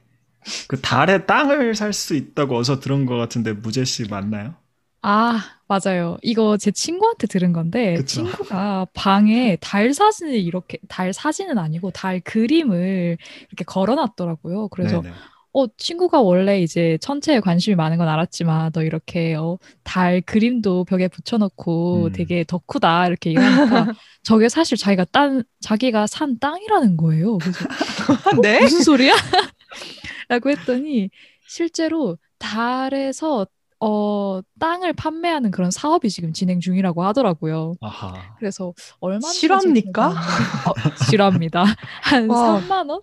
[0.67, 4.55] 그 달에 땅을 살 수 있다고 어서 들은 것 같은데 무재 씨 맞나요?
[5.01, 6.17] 아 맞아요.
[6.21, 8.23] 이거 제 친구한테 들은 건데 그쵸.
[8.23, 13.17] 친구가 방에 달 사진을 이렇게 달 사진은 아니고 달 그림을
[13.49, 14.67] 이렇게 걸어놨더라고요.
[14.69, 15.13] 그래서 네네.
[15.57, 21.07] 어, 친구가 원래 이제 천체에 관심이 많은 건 알았지만, 너 이렇게, 어, 달 그림도 벽에
[21.07, 22.11] 붙여놓고 음.
[22.11, 27.37] 되게 덕후다, 이렇게 얘기하니까, 저게 사실 자기가 딴, 자기가 산 땅이라는 거예요.
[27.37, 27.59] 그래서,
[28.43, 28.59] 네?
[28.59, 29.13] 무슨 소리야?
[30.27, 31.09] 라고 했더니,
[31.47, 33.47] 실제로 달에서,
[33.79, 37.75] 어, 땅을 판매하는 그런 사업이 지금 진행 중이라고 하더라고요.
[37.81, 38.35] 아하.
[38.39, 40.09] 그래서 얼마 실화입니까?
[40.09, 40.73] 어,
[41.09, 41.63] 실화입니다.
[42.01, 42.59] 한 와.
[42.61, 43.01] 3만 원?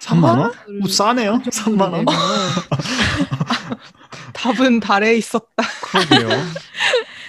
[0.00, 0.52] 3만 원?
[0.82, 1.40] 오, 싸네요.
[1.44, 2.04] 그 3만 원.
[4.34, 5.46] 답은 달에 있었다.
[5.82, 6.28] 그러게요.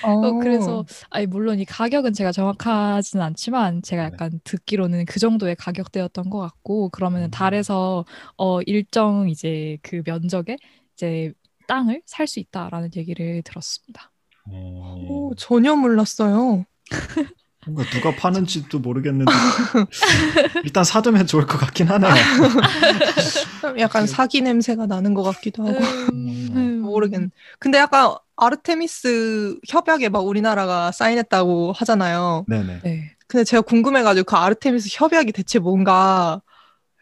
[0.03, 4.09] 어, 그래서 아니 물론 이 가격은 제가 정확하지는 않지만 제가 네.
[4.13, 6.89] 약간 듣기로는 그 정도의 가격대였던 것 같고 음.
[6.91, 8.05] 그러면은 달에서
[8.38, 10.57] 어 일정 이제 그 면적에
[10.93, 11.34] 이제
[11.68, 14.11] 땅을 살 수 있다라는 얘기를 들었습니다.
[14.49, 16.66] 오, 오, 전혀 몰랐어요.
[17.66, 19.32] 뭔가 누가 파는지도 모르겠는데
[20.63, 22.13] 일단 사두면 좋을 것 같긴 하네요.
[23.80, 25.80] 약간 사기 냄새가 나는 것 같기도 하고
[26.13, 27.30] 음, 모르겠.
[27.59, 32.45] 근데 약간 아르테미스 협약에 막 우리나라가 사인했다고 하잖아요.
[32.47, 32.82] 네네.
[32.84, 33.11] 네.
[33.28, 36.41] 근데 제가 궁금해가지고 그 아르테미스 협약이 대체 뭔가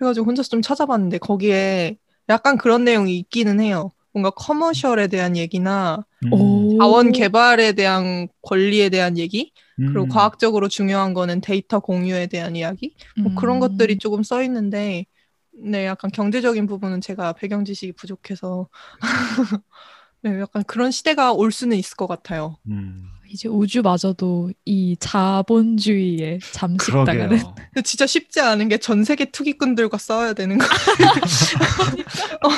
[0.02, 1.98] 해가지고 혼자서 좀 찾아봤는데 거기에
[2.30, 3.92] 약간 그런 내용이 있기는 해요.
[4.14, 6.78] 뭔가 커머셜에 대한 얘기나 음, 오.
[6.80, 10.10] 자원 개발에 대한 권리에 대한 얘기 그리고 음.
[10.10, 13.60] 과학적으로 중요한 거는 데이터 공유에 대한 이야기 뭐 그런 음.
[13.60, 15.06] 것들이 조금 써 있는데
[15.52, 18.70] 네 약간 경제적인 부분은 제가 배경 지식이 부족해서
[20.22, 22.58] 네 약간 그런 시대가 올 수는 있을 것 같아요.
[23.34, 23.36] 음.
[23.36, 27.40] 이제 우주마저도 이 자본주의에 잠식당하는
[27.84, 30.66] 진짜 쉽지 않은 게 전 세계 투기꾼들과 싸워야 되는 거.
[32.46, 32.50] 어,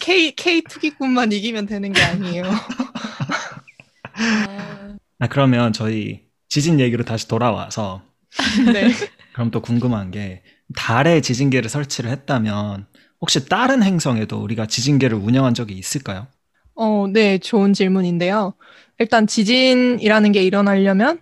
[0.00, 2.44] K K 투기꾼만 이기면 되는 게 아니에요.
[5.18, 8.02] 아, 그러면 저희 지진 얘기로 다시 돌아와서
[8.72, 8.90] 네.
[9.32, 10.42] 그럼 또 궁금한 게
[10.76, 12.86] 달에 지진계를 설치를 했다면
[13.20, 16.26] 혹시 다른 행성에도 우리가 지진계를 운영한 적이 있을까요?
[16.74, 18.54] 어, 네, 좋은 질문인데요.
[18.98, 21.20] 일단 지진이라는 게 일어나려면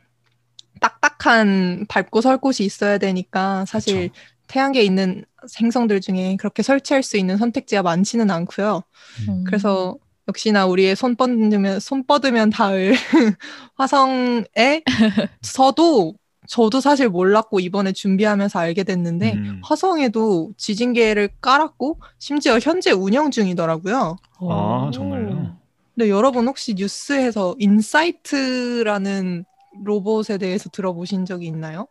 [0.80, 4.20] 딱딱한 밟고 설 곳이 있어야 되니까 사실 그쵸.
[4.48, 5.24] 태양계에 있는
[5.60, 8.82] 행성들 중에 그렇게 설치할 수 있는 선택지가 많지는 않고요.
[9.28, 9.44] 음.
[9.46, 9.96] 그래서
[10.28, 12.94] 역시나 우리의 손 뻗으면 손 뻗으면 닿을
[13.76, 16.14] 화성에서도
[16.50, 19.60] 저도 사실 몰랐고 이번에 준비하면서 알게 됐는데 음.
[19.62, 24.16] 화성에도 지진계를 깔았고 심지어 현재 운영 중이더라고요.
[24.40, 25.56] 아 정말요?
[25.94, 29.44] 근데 여러분 혹시 뉴스에서 인사이트라는
[29.84, 31.86] 로봇에 대해서 들어보신 적이 있나요?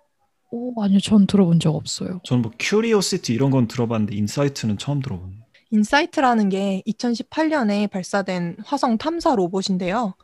[0.51, 2.20] 오, 아니요, 전 들어본 적 없어요.
[2.26, 5.39] 저는 뭐 큐리오시티 이런 건 들어봤는데 인사이트는 처음 들어보네요.
[5.72, 10.16] 인사이트라는 게 2018년에 발사된 화성 탐사 로봇인데요.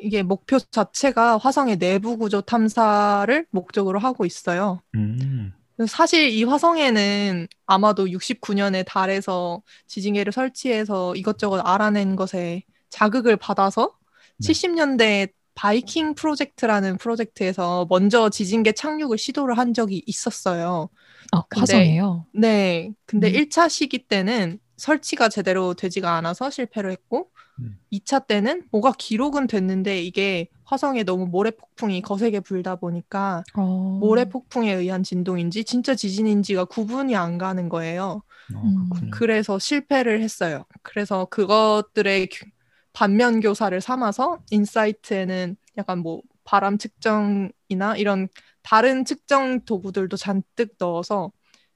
[0.00, 4.80] 이게 목표 자체가 화성의 내부 구조 탐사를 목적으로 하고 있어요.
[4.94, 5.52] 음.
[5.86, 13.92] 사실 이 화성에는 아마도 69년에 달에서 지진계를 설치해서 이것저것 알아낸 것에 자극을 받아서
[14.38, 14.48] 네.
[14.52, 20.88] 70년대 바이킹 프로젝트라는 프로젝트에서 먼저 지진계 착륙을 시도를 한 적이 있었어요.
[21.32, 22.26] 아, 근데- 화성이에요.
[22.34, 22.92] 네.
[23.06, 23.32] 근데 음.
[23.34, 27.47] 1차 시기 때는 설치가 제대로 되지가 않아서 실패를 했고, 음.
[27.90, 33.62] 2차 때는 뭐가 기록은 됐는데 이게 화성에 너무 모래 폭풍이 거세게 불다 보니까 어.
[34.00, 38.22] 모래 폭풍에 의한 진동인지 진짜 지진인지가 구분이 안 가는 거예요.
[38.54, 39.10] 어, 음.
[39.10, 40.64] 그래서 실패를 했어요.
[40.82, 42.46] 그래서 그것들의 규-
[42.92, 48.28] 반면 교사를 삼아서 인사이트에는 약간 뭐 바람 측정이나 이런
[48.62, 51.32] 다른 측정 도구들도 잔뜩 넣어서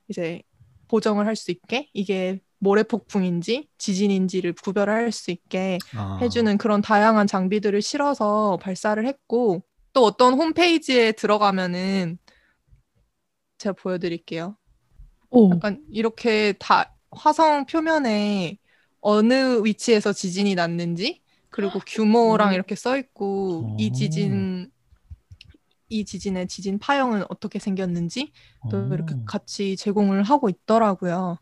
[0.08, 0.42] 이제
[0.88, 6.18] 보정을 할 수 있게 이게 모래 폭풍인지 지진인지를 구별할 수 있게 아.
[6.22, 12.18] 해주는 그런 다양한 장비들을 실어서 발사를 했고 또 어떤 홈페이지에 들어가면은
[13.58, 14.56] 제가 보여드릴게요.
[15.30, 18.58] 오, 약간 이렇게 다 화성 표면에
[19.00, 22.52] 어느 위치에서 지진이 났는지 그리고 규모랑 오.
[22.52, 23.92] 이렇게 써 있고 이 오.
[23.92, 24.70] 지진
[25.88, 28.32] 이 지진의 지진 파형은 어떻게 생겼는지
[28.70, 28.94] 또 오.
[28.94, 31.38] 이렇게 같이 제공을 하고 있더라고요.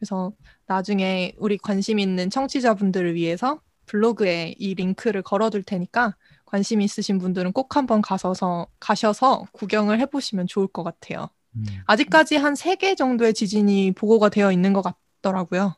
[0.00, 0.32] 그래서
[0.74, 6.14] 나중에 우리 관심 있는 청취자분들을 위해서 블로그에 이 링크를 걸어둘 테니까
[6.44, 11.28] 관심 있으신 분들은 꼭 한번 가서서 가셔서 구경을 해보시면 좋을 것 같아요.
[11.56, 11.64] 음.
[11.86, 15.74] 아직까지 한 세 개 정도의 지진이 보고가 되어 있는 것 같더라고요.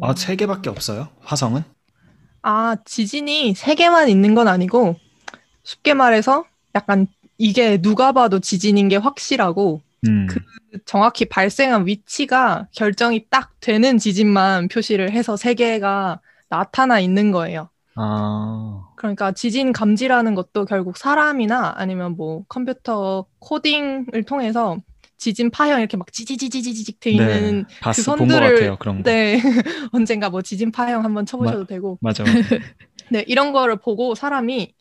[0.00, 1.08] 아, 세 개밖에 없어요?
[1.22, 1.64] 화성은?
[2.42, 4.94] 아, 지진이 세 개만 있는 건 아니고
[5.64, 6.44] 쉽게 말해서
[6.76, 10.26] 약간 이게 누가 봐도 지진인 게 확실하고 음.
[10.28, 10.38] 그-
[10.84, 17.68] 정확히 발생한 위치가 결정이 딱 되는 지진만 표시를 해서 세 개가 나타나 있는 거예요.
[17.96, 18.84] 아.
[18.96, 24.78] 그러니까 지진 감지라는 것도 결국 사람이나 아니면 뭐 컴퓨터 코딩을 통해서
[25.16, 27.74] 지진 파형 이렇게 막 지지지지지직 돼 있는 네.
[27.82, 28.14] 봤어.
[28.16, 28.76] 그 선들을- 같아요.
[28.78, 29.10] 그런 거.
[29.10, 29.40] 네
[29.92, 32.24] 언젠가 뭐 지진 파형 한번 쳐보셔도 되고 맞아.
[32.24, 32.32] 맞아.
[33.12, 34.72] 네 이런 거를 보고 사람이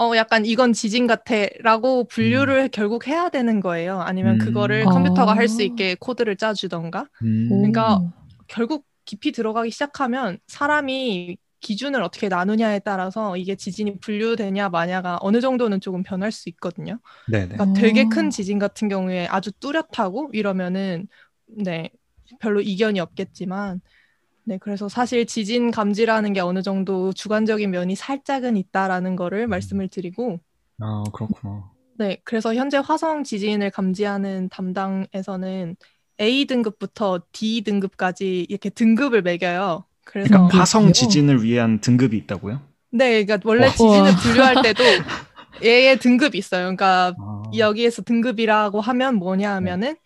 [0.00, 4.00] 어 약간 이건 지진 같아 라고 분류를 결국 해야 되는 거예요.
[4.00, 4.38] 아니면 음.
[4.38, 4.90] 그거를 아.
[4.90, 7.48] 컴퓨터가 할수 있게 코드를 짜주던가 음.
[7.50, 7.56] 오.
[7.58, 8.00] 그러니까
[8.46, 15.80] 결국 깊이 들어가기 시작하면 사람이 기준을 어떻게 나누냐에 따라서 이게 지진이 분류되냐 마냐가 어느 정도는
[15.80, 17.00] 조금 변할 수 있거든요.
[17.26, 17.48] 네네.
[17.56, 18.08] 그러니까 되게 어.
[18.08, 21.08] 큰 지진 같은 경우에 아주 뚜렷하고 이러면은
[21.46, 21.90] 네
[22.38, 23.80] 별로 이견이 없겠지만
[24.48, 30.40] 네 그래서 사실 지진 감지라는 게 어느 정도 주관적인 면이 살짝은 있다라는 거를 말씀을 드리고
[30.80, 31.70] 아 그렇구나.
[31.98, 35.76] 네 그래서 현재 화성 지진을 감지하는 담당에서는
[36.22, 39.84] A 등급부터 D 등급까지 이렇게 등급을 매겨요.
[40.06, 40.94] 그래서 그러니까 화성.
[40.94, 42.62] 지진을 위한 등급이 있다고요?
[42.90, 43.70] 네 그러니까 원래 와.
[43.72, 44.12] 지진을.
[44.22, 44.82] 분류할 때도
[45.62, 46.62] 얘의 등급이 있어요.
[46.74, 49.96] 그러니까 아, 여기에서 등급이라고 하면 뭐냐 하면은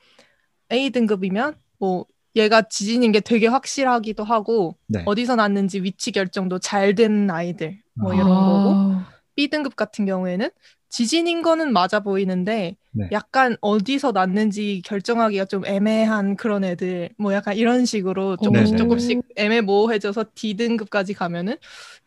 [0.72, 2.06] A 등급이면 뭐
[2.36, 5.02] 얘가 지진인 게 되게 확실하기도 하고 네.
[5.06, 8.14] 어디서 났는지 위치 결정도 잘 된 아이들 뭐 아.
[8.14, 10.50] 이런 거고 아, B 등급 같은 경우에는
[10.92, 13.08] 지진인 거는 맞아 보이는데 네.
[13.12, 18.78] 약간 어디서 났는지 결정하기가 좀 애매한 그런 애들 뭐 약간 이런 식으로 조금씩 네네.
[18.78, 21.56] 조금씩 애매모호해져서 D 등급까지 가면은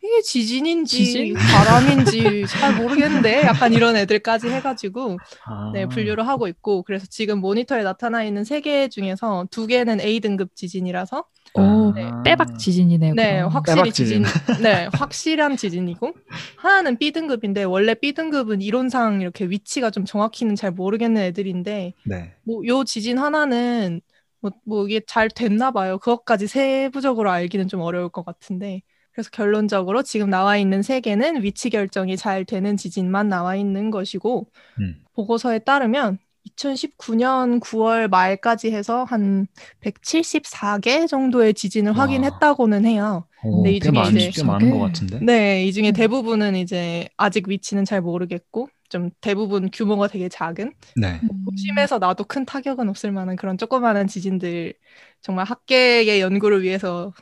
[0.02, 1.34] 이게 지진인지 지진?
[1.34, 7.82] 바람인지 잘 모르겠는데 약간 이런 애들까지 해가지고 아, 네, 분류를 하고 있고 그래서 지금 모니터에
[7.82, 11.24] 나타나 있는 세 개 중에서 두 개는 A 등급 지진이라서
[11.62, 12.10] 오, 네.
[12.24, 13.14] 빼박 지진이네요.
[13.14, 13.50] 네, 그럼.
[13.50, 14.24] 확실히 지진.
[14.24, 16.12] 지진, 네, 확실한 지진이고
[16.56, 22.34] 하나는 B 등급인데 원래 B 등급은 이론상 이렇게 위치가 좀 정확히는 잘 모르겠는 애들인데 네.
[22.44, 24.00] 뭐요 지진 하나는
[24.40, 25.98] 뭐, 뭐 이게 잘 됐나 봐요.
[25.98, 28.82] 그것까지 세부적으로 알기는 좀 어려울 것 같은데
[29.12, 34.46] 그래서 결론적으로 지금 나와 있는 세 개는 위치 결정이 잘 되는 지진만 나와 있는 것이고
[34.80, 35.02] 음.
[35.14, 36.18] 보고서에 따르면
[36.50, 39.46] 2019년 9월 말까지 해서 한
[39.82, 41.98] 174개 정도의 지진을 와.
[41.98, 43.26] 확인했다고는 해요.
[43.42, 45.20] 오, 네, 이꽤 중에 많, 이제 꽤 많은 것 같은데.
[45.20, 45.92] 네, 이 중에 음.
[45.92, 51.20] 대부분은 이제 아직 위치는 잘 모르겠고 좀 대부분 규모가 되게 작은 네.
[51.22, 51.44] 음.
[51.44, 54.74] 도심에서 나도 큰 타격은 없을 만한 그런 조그마한 지진들
[55.20, 57.12] 정말 학계의 연구를 위해서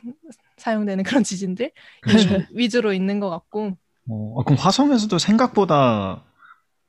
[0.57, 1.71] 사용되는 그런 지진들
[2.01, 2.41] 그렇죠.
[2.53, 6.23] 위주로 있는 것 같고 어, 아, 그럼 화성에서도 생각보다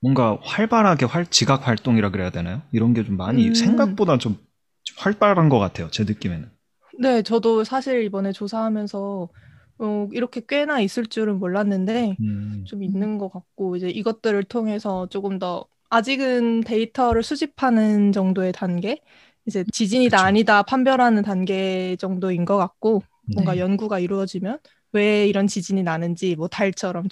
[0.07, 2.63] 뭔가 활발하게 활, 지각 활동이라 그래야 되나요?
[2.73, 3.53] 이런 게 좀 많이 음.
[3.55, 4.39] 생각보다 좀,
[4.85, 5.91] 좀 활발한 것 같아요.
[5.91, 6.51] 제 느낌에는.
[6.99, 9.29] 네, 저도 사실 이번에 조사하면서
[9.79, 15.39] 어, 이렇게 꽤나 있을 줄은 몰랐는데 음, 좀 있는 것 같고 이제 이것들을 통해서 조금
[15.39, 19.01] 더 아직은 데이터를 수집하는 정도의 단계,
[19.47, 20.25] 이제 지진이다 그쵸.
[20.25, 23.03] 아니다 판별하는 단계 정도인 것 같고
[23.35, 23.59] 뭔가 네.
[23.59, 24.59] 연구가 이루어지면
[24.97, 27.09] 왜 이런 지진이 나는지 뭐 달처럼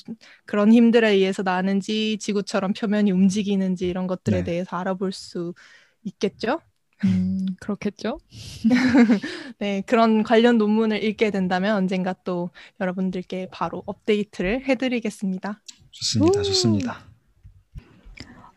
[0.47, 4.45] 그런 힘들에 의해서 나는지 지구처럼 표면이 움직이는지 이런 것들에 네.
[4.45, 5.55] 대해서 알아볼 수
[6.03, 6.61] 있겠죠?
[7.05, 8.18] 음, 그렇겠죠?
[9.59, 15.61] 네, 그런 관련 논문을 읽게 된다면 언젠가 또 여러분들께 바로 업데이트를 해드리겠습니다.
[15.91, 16.41] 좋습니다.
[16.41, 16.43] 오.
[16.43, 16.99] 좋습니다.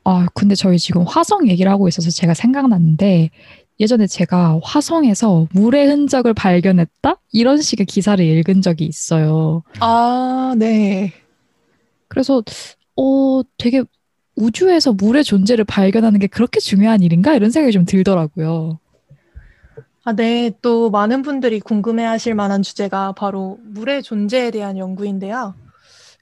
[0.05, 3.29] 아, 근데 저희 지금 화성 얘기를 하고 있어서 제가 생각났는데
[3.79, 7.15] 예전에 제가 화성에서 물의 흔적을 발견했다?
[7.31, 9.63] 이런 식의 기사를 읽은 적이 있어요.
[9.79, 11.13] 아, 네.
[12.07, 12.43] 그래서
[12.95, 13.83] 어, 되게
[14.35, 17.35] 우주에서 물의 존재를 발견하는 게 그렇게 중요한 일인가?
[17.35, 18.79] 이런 생각이 좀 들더라고요.
[20.03, 20.51] 아, 네.
[20.61, 25.53] 또 많은 분들이 궁금해 하실 만한 주제가 바로 물의 존재에 대한 연구인데요.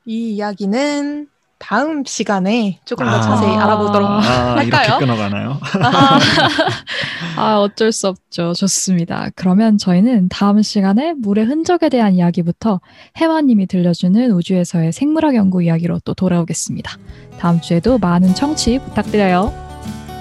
[0.06, 1.28] 이 이야기는
[1.58, 3.22] 다음 시간에 조금 더 아.
[3.22, 4.84] 자세히 알아보도록 아, 할까요?
[4.86, 5.60] 이렇게 끊어가나요?
[5.82, 6.20] 아,
[7.38, 8.54] 아, 어쩔 수 없죠.
[8.54, 9.30] 좋습니다.
[9.36, 12.82] 그러면 저희는 다음 시간에 물의 흔적에 대한 이야기부터
[13.18, 16.98] 해와님이 들려주는 우주에서의 생물학 연구 이야기로 또 돌아오겠습니다.
[17.40, 19.54] 다음 주에도 많은 청취 부탁드려요.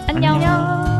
[0.08, 0.34] 안녕.
[0.34, 0.93] 안녕.